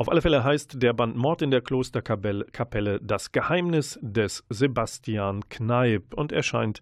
Auf 0.00 0.08
alle 0.08 0.22
Fälle 0.22 0.44
heißt 0.44 0.80
der 0.80 0.92
Band 0.92 1.16
Mord 1.16 1.42
in 1.42 1.50
der 1.50 1.60
Klosterkapelle 1.60 3.00
Das 3.02 3.32
Geheimnis 3.32 3.98
des 4.00 4.44
Sebastian 4.48 5.48
Kneip 5.48 6.14
und 6.14 6.30
erscheint 6.30 6.80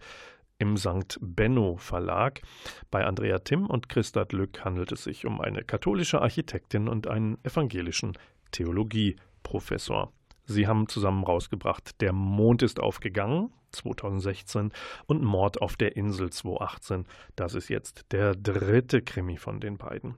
im 0.58 0.76
St. 0.76 1.18
Benno 1.22 1.78
Verlag. 1.78 2.42
Bei 2.90 3.06
Andrea 3.06 3.38
Timm 3.38 3.70
und 3.70 3.88
Christa 3.88 4.26
Lück 4.32 4.66
handelt 4.66 4.92
es 4.92 5.04
sich 5.04 5.24
um 5.24 5.40
eine 5.40 5.64
katholische 5.64 6.20
Architektin 6.20 6.88
und 6.88 7.06
einen 7.06 7.38
evangelischen 7.42 8.18
Theologieprofessor. 8.52 10.12
Sie 10.46 10.66
haben 10.66 10.88
zusammen 10.88 11.24
rausgebracht 11.24 12.00
Der 12.00 12.12
Mond 12.12 12.62
ist 12.62 12.80
aufgegangen 12.80 13.52
2016 13.72 14.72
und 15.06 15.22
Mord 15.22 15.60
auf 15.60 15.76
der 15.76 15.96
Insel 15.96 16.30
2018. 16.30 17.04
Das 17.34 17.54
ist 17.54 17.68
jetzt 17.68 18.06
der 18.10 18.34
dritte 18.34 19.02
Krimi 19.02 19.36
von 19.36 19.60
den 19.60 19.76
beiden. 19.76 20.14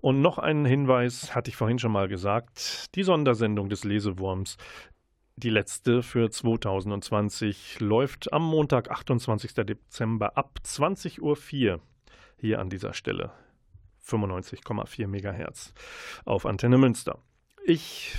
Und 0.00 0.22
noch 0.22 0.38
einen 0.38 0.64
Hinweis 0.64 1.34
hatte 1.34 1.50
ich 1.50 1.56
vorhin 1.56 1.78
schon 1.78 1.92
mal 1.92 2.08
gesagt. 2.08 2.94
Die 2.94 3.02
Sondersendung 3.02 3.68
des 3.68 3.84
Lesewurms 3.84 4.56
die 5.38 5.50
letzte 5.50 6.02
für 6.02 6.30
2020 6.30 7.80
läuft 7.80 8.32
am 8.32 8.42
Montag, 8.42 8.90
28. 8.90 9.52
Dezember 9.52 10.38
ab 10.38 10.60
20.04 10.64 11.20
Uhr 11.20 11.80
hier 12.38 12.58
an 12.58 12.70
dieser 12.70 12.94
Stelle. 12.94 13.32
95,4 14.02 15.06
Megahertz 15.06 15.74
auf 16.24 16.46
Antenne 16.46 16.78
Münster. 16.78 17.18
Ich 17.66 18.16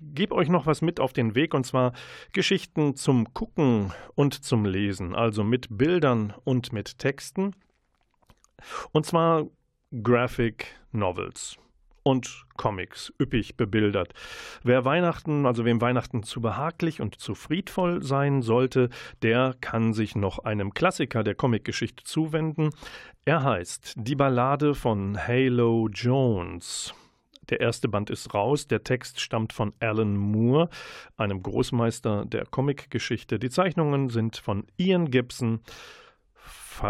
gebe 0.00 0.34
euch 0.34 0.48
noch 0.48 0.66
was 0.66 0.82
mit 0.82 1.00
auf 1.00 1.12
den 1.12 1.34
Weg 1.34 1.54
und 1.54 1.64
zwar 1.64 1.92
Geschichten 2.32 2.96
zum 2.96 3.32
Gucken 3.34 3.92
und 4.14 4.44
zum 4.44 4.64
Lesen, 4.64 5.14
also 5.14 5.44
mit 5.44 5.68
Bildern 5.70 6.34
und 6.44 6.72
mit 6.72 6.98
Texten. 6.98 7.54
Und 8.92 9.06
zwar 9.06 9.46
Graphic 10.02 10.66
Novels 10.92 11.58
und 12.04 12.44
Comics, 12.56 13.12
üppig 13.20 13.56
bebildert. 13.56 14.12
Wer 14.62 14.84
Weihnachten, 14.84 15.46
also 15.46 15.64
wem 15.64 15.80
Weihnachten 15.80 16.22
zu 16.22 16.40
behaglich 16.40 17.00
und 17.00 17.18
zu 17.18 17.34
friedvoll 17.34 18.02
sein 18.02 18.42
sollte, 18.42 18.90
der 19.22 19.54
kann 19.60 19.92
sich 19.94 20.14
noch 20.14 20.40
einem 20.40 20.74
Klassiker 20.74 21.24
der 21.24 21.34
Comicgeschichte 21.34 22.04
zuwenden. 22.04 22.70
Er 23.24 23.42
heißt 23.42 23.94
Die 23.96 24.14
Ballade 24.14 24.74
von 24.74 25.16
Halo 25.16 25.88
Jones. 25.92 26.94
Der 27.50 27.60
erste 27.60 27.88
Band 27.88 28.10
ist 28.10 28.34
raus. 28.34 28.66
Der 28.66 28.82
Text 28.82 29.20
stammt 29.20 29.52
von 29.52 29.72
Alan 29.80 30.16
Moore, 30.16 30.68
einem 31.16 31.42
Großmeister 31.42 32.24
der 32.26 32.46
Comicgeschichte. 32.46 33.38
Die 33.38 33.50
Zeichnungen 33.50 34.08
sind 34.08 34.36
von 34.36 34.66
Ian 34.76 35.10
Gibson 35.10 35.60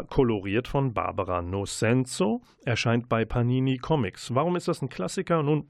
koloriert 0.09 0.67
von 0.67 0.95
Barbara 0.95 1.43
Nocenzo, 1.43 2.43
erscheint 2.65 3.09
bei 3.09 3.25
Panini 3.25 3.77
Comics. 3.79 4.35
Warum 4.35 4.57
ist 4.57 4.69
das 4.69 4.83
ein 4.83 4.89
Klassiker? 4.89 5.43
Nun, 5.43 5.69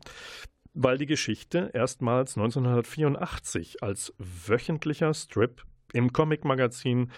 weil 0.73 0.99
die 0.99 1.07
Geschichte 1.07 1.71
erstmals 1.75 2.37
1984 2.37 3.83
als 3.83 4.15
wöchentlicher 4.19 5.13
Strip 5.15 5.65
im 5.93 6.13
Comicmagazin 6.13 7.11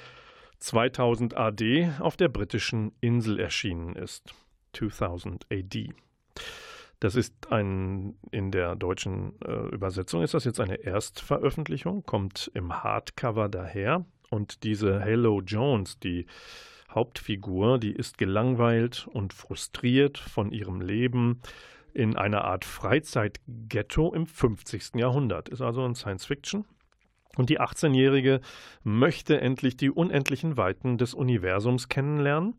2000 0.59 1.37
AD 1.37 1.91
auf 2.01 2.17
der 2.17 2.29
britischen 2.29 2.93
Insel 3.01 3.39
erschienen 3.41 3.95
ist. 3.95 4.35
2000 4.73 5.47
AD. 5.51 5.95
Das 7.01 7.15
ist 7.15 7.53
ein, 7.53 8.17
in 8.31 8.51
der 8.51 8.75
deutschen 8.75 9.39
äh, 9.43 9.69
Übersetzung 9.75 10.23
ist 10.23 10.35
das 10.35 10.45
jetzt 10.45 10.61
eine 10.61 10.77
Erstveröffentlichung, 10.77 12.05
kommt 12.05 12.51
im 12.55 12.83
Hardcover 12.83 13.49
daher. 13.49 14.07
Und 14.31 14.65
diese 14.65 15.01
Hello 15.01 15.41
Jones, 15.41 15.99
die 15.99 16.27
Hauptfigur, 16.91 17.79
die 17.79 17.93
ist 17.93 18.17
gelangweilt 18.17 19.07
und 19.13 19.35
frustriert 19.35 20.17
von 20.17 20.51
ihrem 20.53 20.81
Leben 20.81 21.43
in 21.93 22.17
einer 22.17 22.45
Art 22.45 22.65
Freizeitghetto 22.65 24.13
im 24.15 24.27
50. 24.27 24.97
Jahrhundert. 24.97 25.49
Ist 25.49 25.63
also 25.63 25.85
ein 25.85 25.95
Science-Fiction. 25.95 26.65
Und 27.37 27.51
die 27.51 27.61
18-Jährige 27.61 28.41
möchte 28.83 29.41
endlich 29.41 29.77
die 29.77 29.91
unendlichen 29.91 30.57
Weiten 30.57 30.97
des 30.97 31.13
Universums 31.13 31.89
kennenlernen. 31.89 32.55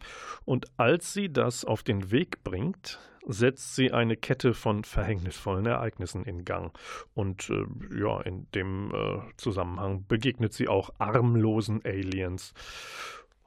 Und 0.45 0.67
als 0.77 1.13
sie 1.13 1.33
das 1.33 1.65
auf 1.65 1.81
den 1.81 2.11
Weg 2.11 2.43
bringt, 2.43 2.99
setzt 3.27 3.75
sie 3.75 3.91
eine 3.91 4.15
Kette 4.15 4.53
von 4.53 4.83
verhängnisvollen 4.83 5.65
Ereignissen 5.65 6.23
in 6.23 6.45
Gang. 6.45 6.77
Und 7.13 7.49
äh, 7.49 7.65
ja, 7.99 8.21
in 8.21 8.47
dem 8.51 8.91
äh, 8.93 9.19
Zusammenhang 9.37 10.05
begegnet 10.07 10.53
sie 10.53 10.67
auch 10.67 10.91
armlosen 10.97 11.81
Aliens. 11.85 12.53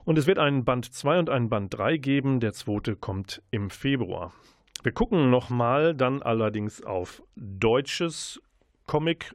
Und 0.05 0.19
es 0.19 0.27
wird 0.27 0.39
einen 0.39 0.65
Band 0.65 0.93
2 0.93 1.19
und 1.19 1.31
einen 1.31 1.49
Band 1.49 1.77
3 1.77 1.97
geben. 1.97 2.41
Der 2.41 2.53
zweite 2.53 2.97
kommt 2.97 3.43
im 3.51 3.71
Februar. 3.71 4.33
Wir 4.83 4.93
gucken 4.93 5.31
nochmal 5.31 5.95
dann 5.95 6.23
allerdings 6.23 6.83
auf 6.83 7.23
deutsches 7.37 8.41
Comic 8.87 9.35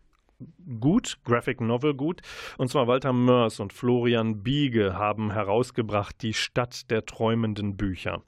gut, 0.80 1.20
Graphic 1.24 1.62
Novel 1.62 1.94
gut. 1.94 2.22
Und 2.58 2.70
zwar 2.70 2.88
Walter 2.88 3.14
Mörs 3.14 3.60
und 3.60 3.74
Florian 3.74 4.44
Biege 4.44 4.96
haben 4.98 5.32
herausgebracht 5.32 6.22
Die 6.22 6.34
Stadt 6.34 6.90
der 6.92 7.06
träumenden 7.06 7.78
Bücher. 7.78 8.24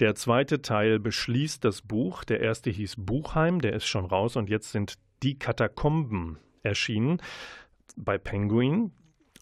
Der 0.00 0.14
zweite 0.14 0.62
Teil 0.62 1.00
beschließt 1.00 1.64
das 1.64 1.82
Buch. 1.82 2.24
Der 2.24 2.40
erste 2.40 2.70
hieß 2.70 2.94
Buchheim, 2.98 3.60
der 3.60 3.72
ist 3.72 3.86
schon 3.86 4.04
raus 4.04 4.36
und 4.36 4.48
jetzt 4.48 4.70
sind 4.70 4.98
Die 5.22 5.38
Katakomben 5.38 6.38
erschienen 6.62 7.20
bei 7.96 8.18
Penguin. 8.18 8.92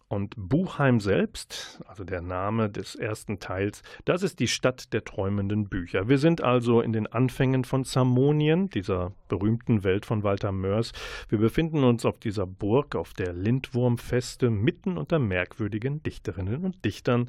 Und 0.08 0.34
Buchheim 0.36 1.00
selbst, 1.00 1.82
also 1.84 2.04
der 2.04 2.20
Name 2.20 2.70
des 2.70 2.94
ersten 2.94 3.40
Teils, 3.40 3.82
das 4.04 4.22
ist 4.22 4.38
die 4.38 4.46
Stadt 4.46 4.92
der 4.92 5.02
träumenden 5.02 5.68
Bücher. 5.68 6.08
Wir 6.08 6.18
sind 6.18 6.42
also 6.42 6.80
in 6.80 6.92
den 6.92 7.08
Anfängen 7.08 7.64
von 7.64 7.84
Zamonien, 7.84 8.70
dieser 8.70 9.12
berühmten 9.26 9.82
Welt 9.82 10.06
von 10.06 10.22
Walter 10.22 10.52
Mörs. 10.52 10.92
Wir 11.28 11.38
befinden 11.38 11.82
uns 11.82 12.04
auf 12.04 12.20
dieser 12.20 12.46
Burg, 12.46 12.94
auf 12.94 13.14
der 13.14 13.32
Lindwurmfeste, 13.32 14.48
mitten 14.48 14.96
unter 14.96 15.18
merkwürdigen 15.18 16.04
Dichterinnen 16.04 16.64
und 16.64 16.84
Dichtern. 16.84 17.28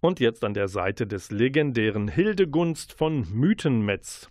Und 0.00 0.18
jetzt 0.18 0.44
an 0.44 0.54
der 0.54 0.68
Seite 0.68 1.06
des 1.06 1.30
legendären 1.30 2.08
Hildegunst 2.08 2.92
von 2.92 3.26
Mythenmetz. 3.32 4.30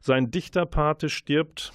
Sein 0.00 0.30
Dichterpate 0.30 1.08
stirbt, 1.08 1.72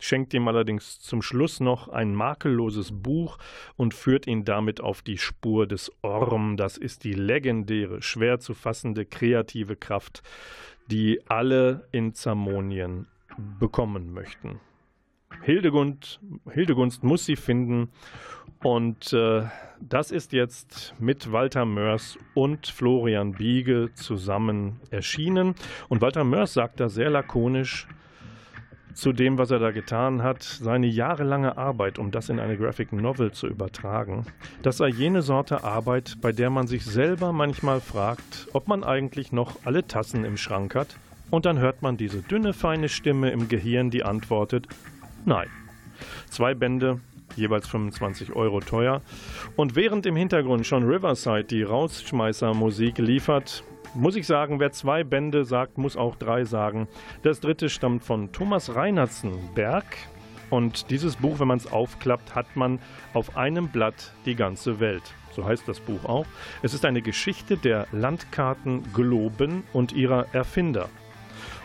schenkt 0.00 0.32
ihm 0.32 0.46
allerdings 0.46 1.00
zum 1.00 1.20
Schluss 1.20 1.58
noch 1.58 1.88
ein 1.88 2.14
makelloses 2.14 2.92
Buch 2.92 3.38
und 3.76 3.94
führt 3.94 4.26
ihn 4.28 4.44
damit 4.44 4.80
auf 4.80 5.02
die 5.02 5.18
Spur 5.18 5.66
des 5.66 5.90
Orm. 6.02 6.56
Das 6.56 6.76
ist 6.76 7.02
die 7.02 7.14
legendäre, 7.14 8.00
schwer 8.00 8.38
zu 8.38 8.54
fassende 8.54 9.04
kreative 9.04 9.74
Kraft, 9.74 10.22
die 10.86 11.20
alle 11.28 11.88
in 11.90 12.14
Zamonien 12.14 13.08
bekommen 13.58 14.12
möchten. 14.12 14.60
Hildegund, 15.42 16.20
Hildegunst 16.52 17.02
muss 17.04 17.24
sie 17.24 17.36
finden. 17.36 17.88
Und 18.62 19.12
äh, 19.12 19.44
das 19.80 20.10
ist 20.10 20.32
jetzt 20.32 20.94
mit 20.98 21.30
Walter 21.30 21.64
Mörs 21.64 22.18
und 22.34 22.66
Florian 22.66 23.32
Biege 23.32 23.90
zusammen 23.94 24.80
erschienen. 24.90 25.54
Und 25.88 26.00
Walter 26.00 26.24
Mörs 26.24 26.54
sagt 26.54 26.80
da 26.80 26.88
sehr 26.88 27.10
lakonisch, 27.10 27.86
zu 28.94 29.12
dem, 29.12 29.38
was 29.38 29.52
er 29.52 29.60
da 29.60 29.70
getan 29.70 30.24
hat, 30.24 30.42
seine 30.42 30.88
jahrelange 30.88 31.56
Arbeit, 31.56 32.00
um 32.00 32.10
das 32.10 32.30
in 32.30 32.40
eine 32.40 32.56
Graphic 32.56 32.92
Novel 32.92 33.30
zu 33.30 33.46
übertragen, 33.46 34.26
das 34.62 34.78
sei 34.78 34.88
jene 34.88 35.22
Sorte 35.22 35.62
Arbeit, 35.62 36.16
bei 36.20 36.32
der 36.32 36.50
man 36.50 36.66
sich 36.66 36.84
selber 36.84 37.32
manchmal 37.32 37.80
fragt, 37.80 38.48
ob 38.54 38.66
man 38.66 38.82
eigentlich 38.82 39.30
noch 39.30 39.64
alle 39.64 39.86
Tassen 39.86 40.24
im 40.24 40.36
Schrank 40.36 40.74
hat, 40.74 40.96
und 41.30 41.46
dann 41.46 41.60
hört 41.60 41.80
man 41.80 41.96
diese 41.96 42.22
dünne, 42.22 42.52
feine 42.52 42.88
Stimme 42.88 43.30
im 43.30 43.48
Gehirn, 43.48 43.90
die 43.90 44.02
antwortet, 44.02 44.66
nein. 45.28 45.48
Zwei 46.28 46.54
Bände, 46.54 47.00
jeweils 47.36 47.68
25 47.68 48.34
Euro 48.34 48.60
teuer. 48.60 49.02
Und 49.56 49.76
während 49.76 50.06
im 50.06 50.16
Hintergrund 50.16 50.66
schon 50.66 50.84
Riverside 50.84 51.44
die 51.44 51.62
Rausschmeißer-Musik 51.62 52.98
liefert, 52.98 53.62
muss 53.94 54.16
ich 54.16 54.26
sagen, 54.26 54.60
wer 54.60 54.72
zwei 54.72 55.04
Bände 55.04 55.44
sagt, 55.44 55.78
muss 55.78 55.96
auch 55.96 56.16
drei 56.16 56.44
sagen. 56.44 56.88
Das 57.22 57.40
dritte 57.40 57.68
stammt 57.68 58.04
von 58.04 58.32
Thomas 58.32 58.74
Reinertsen 58.74 59.32
Berg. 59.54 59.84
Und 60.50 60.90
dieses 60.90 61.16
Buch, 61.16 61.40
wenn 61.40 61.48
man 61.48 61.58
es 61.58 61.70
aufklappt, 61.70 62.34
hat 62.34 62.56
man 62.56 62.78
auf 63.12 63.36
einem 63.36 63.68
Blatt 63.68 64.14
die 64.24 64.34
ganze 64.34 64.80
Welt. 64.80 65.02
So 65.32 65.44
heißt 65.44 65.68
das 65.68 65.80
Buch 65.80 66.04
auch. 66.04 66.26
Es 66.62 66.74
ist 66.74 66.84
eine 66.84 67.02
Geschichte 67.02 67.56
der 67.56 67.86
Landkarten 67.92 68.92
Globen 68.94 69.64
und 69.72 69.92
ihrer 69.92 70.26
Erfinder. 70.34 70.88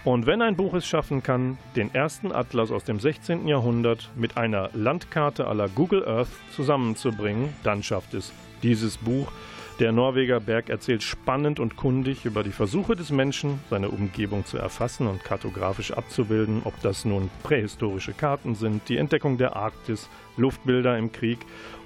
Und 0.03 0.25
wenn 0.25 0.41
ein 0.41 0.55
Buch 0.55 0.73
es 0.73 0.85
schaffen 0.85 1.23
kann, 1.23 1.57
den 1.75 1.93
ersten 1.93 2.31
Atlas 2.31 2.71
aus 2.71 2.83
dem 2.83 2.99
16. 2.99 3.47
Jahrhundert 3.47 4.09
mit 4.15 4.37
einer 4.37 4.69
Landkarte 4.73 5.47
aller 5.47 5.69
Google 5.69 6.07
Earth 6.07 6.29
zusammenzubringen, 6.55 7.53
dann 7.63 7.83
schafft 7.83 8.13
es 8.13 8.33
dieses 8.63 8.97
Buch. 8.97 9.31
Der 9.79 9.91
Norweger 9.91 10.39
Berg 10.39 10.69
erzählt 10.69 11.01
spannend 11.01 11.59
und 11.59 11.75
kundig 11.77 12.25
über 12.25 12.43
die 12.43 12.51
Versuche 12.51 12.95
des 12.95 13.09
Menschen, 13.09 13.59
seine 13.71 13.89
Umgebung 13.89 14.45
zu 14.45 14.57
erfassen 14.57 15.07
und 15.07 15.23
kartografisch 15.23 15.91
abzubilden, 15.91 16.61
ob 16.63 16.79
das 16.81 17.05
nun 17.05 17.31
prähistorische 17.41 18.13
Karten 18.13 18.53
sind, 18.53 18.87
die 18.87 18.97
Entdeckung 18.97 19.39
der 19.39 19.55
Arktis, 19.55 20.09
Luftbilder 20.37 20.95
im 20.97 21.11
Krieg 21.11 21.39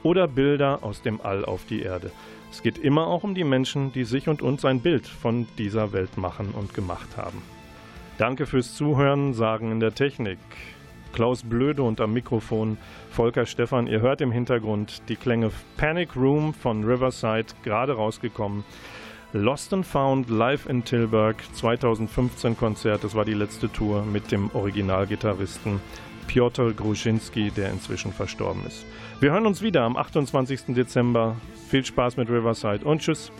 oder 0.04 0.28
Bilder 0.28 0.80
aus 0.82 1.02
dem 1.02 1.22
All 1.22 1.46
auf 1.46 1.66
die 1.66 1.82
Erde. 1.82 2.12
Es 2.52 2.62
geht 2.62 2.78
immer 2.78 3.08
auch 3.08 3.24
um 3.24 3.36
die 3.36 3.46
Menschen, 3.46 3.94
die 3.94 4.04
sich 4.04 4.28
und 4.28 4.42
uns 4.42 4.66
ein 4.66 4.82
Bild 4.82 5.08
von 5.08 5.48
dieser 5.58 5.94
Welt 5.94 6.18
machen 6.18 6.52
und 6.52 6.74
gemacht 6.74 7.16
haben. 7.16 7.42
Danke 8.18 8.48
fürs 8.48 8.74
Zuhören, 8.76 9.34
sagen 9.34 9.72
in 9.72 9.80
der 9.80 9.94
Technik. 9.94 10.40
Klaus 11.14 11.44
Blöde 11.44 11.84
und 11.84 12.02
am 12.02 12.14
Mikrofon 12.14 12.78
Volker 13.12 13.46
Stephan. 13.46 13.86
Ihr 13.86 14.02
hört 14.02 14.22
im 14.22 14.32
Hintergrund 14.32 15.04
die 15.08 15.16
Klänge 15.16 15.52
Panic 15.78 16.16
Room 16.16 16.54
von 16.54 16.84
Riverside, 16.84 17.48
gerade 17.64 17.94
rausgekommen. 17.94 18.64
Lost 19.34 19.72
and 19.74 19.86
Found 19.86 20.30
live 20.30 20.68
in 20.68 20.84
Tilburg, 20.84 21.36
2015 21.54 22.58
Konzert. 22.58 23.04
Das 23.04 23.14
war 23.14 23.24
die 23.24 23.34
letzte 23.34 23.72
Tour 23.72 24.04
mit 24.04 24.32
dem 24.32 24.50
Originalgitarristen 24.54 25.80
Piotr 26.26 26.74
Gruschinski, 26.74 27.52
der 27.52 27.70
inzwischen 27.70 28.14
verstorben 28.14 28.66
ist. 28.66 28.86
Wir 29.20 29.32
hören 29.32 29.46
uns 29.46 29.62
wieder 29.62 29.84
am 29.84 29.96
28. 29.96 30.76
Dezember. 30.76 31.36
Viel 31.70 31.86
Spaß 31.86 32.18
mit 32.18 32.30
Riverside 32.30 32.84
und 32.84 33.02
tschüss. 33.02 33.32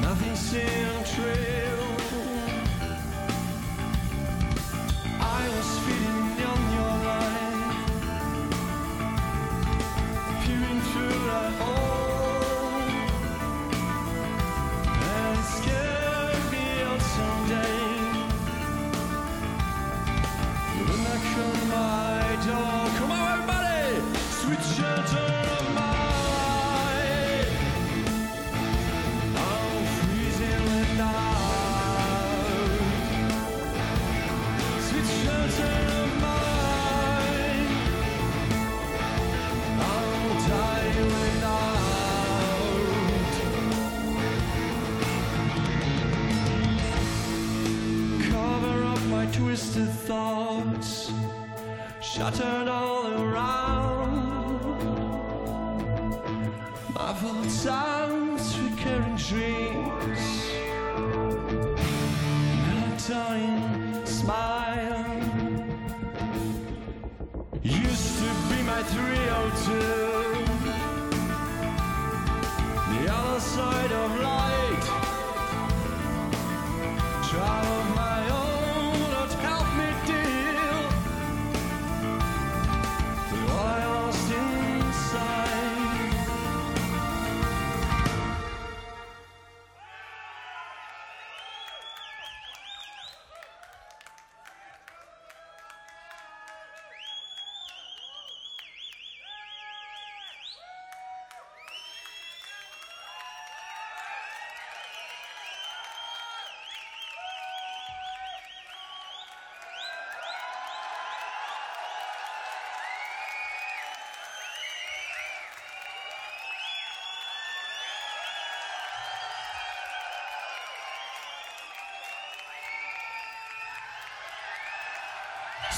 Nothing 0.00 0.34
seemed 0.34 1.06
true. 1.14 1.86
I 5.20 5.48
was 5.54 5.68
feeding 5.84 6.44
on 6.52 6.62
your 6.76 6.94
life, 7.10 7.78
peering 10.42 10.80
through 10.90 11.18
the 11.28 11.42
hole, 11.60 11.91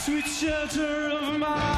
sweet 0.05 0.27
shelter 0.27 1.09
of 1.09 1.39
mine. 1.39 1.74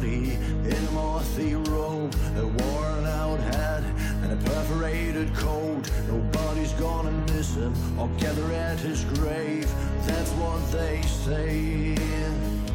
body 0.00 0.38
in 0.64 0.86
a 0.88 0.90
mothy 0.92 1.54
robe, 1.54 2.14
a 2.36 2.46
worn 2.46 3.06
out 3.06 3.38
hat, 3.38 3.82
and 4.22 4.32
a 4.32 4.50
perforated 4.50 5.32
coat. 5.34 5.90
Nobody's 6.08 6.72
gonna 6.74 7.12
miss 7.32 7.54
him 7.54 7.74
or 7.98 8.08
gather 8.18 8.50
at 8.52 8.78
his 8.78 9.04
grave. 9.04 9.70
That's 10.06 10.30
what 10.32 10.72
they 10.72 11.02
say. 11.02 12.69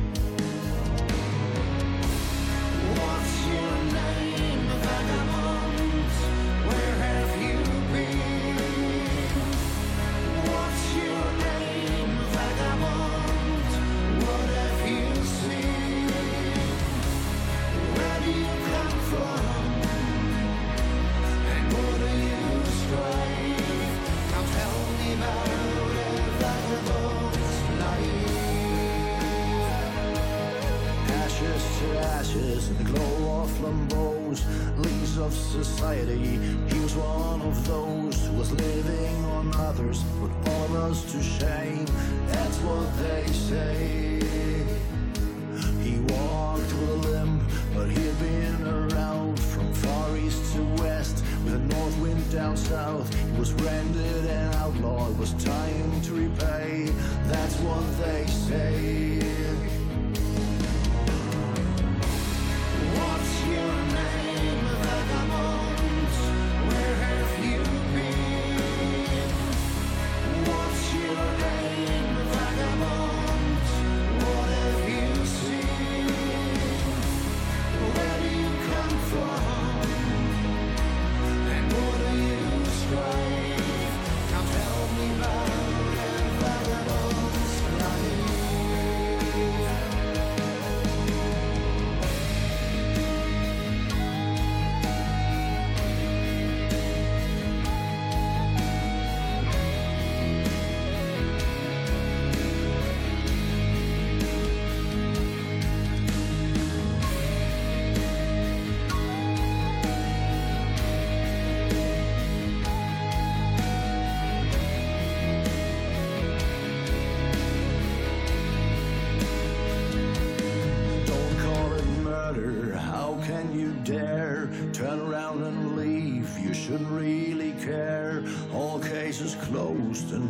put 40.20 40.32
all 40.50 40.66
of 40.66 40.76
us 40.76 41.12
to 41.12 41.22
shame. 41.22 41.86
That's 42.28 42.58
what 42.60 42.98
they 42.98 43.26
say. 43.28 44.05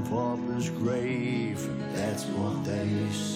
father's 0.09 0.69
grave. 0.69 1.59
That's 1.93 2.25
what 2.25 2.63
they 2.63 3.09
say. 3.11 3.34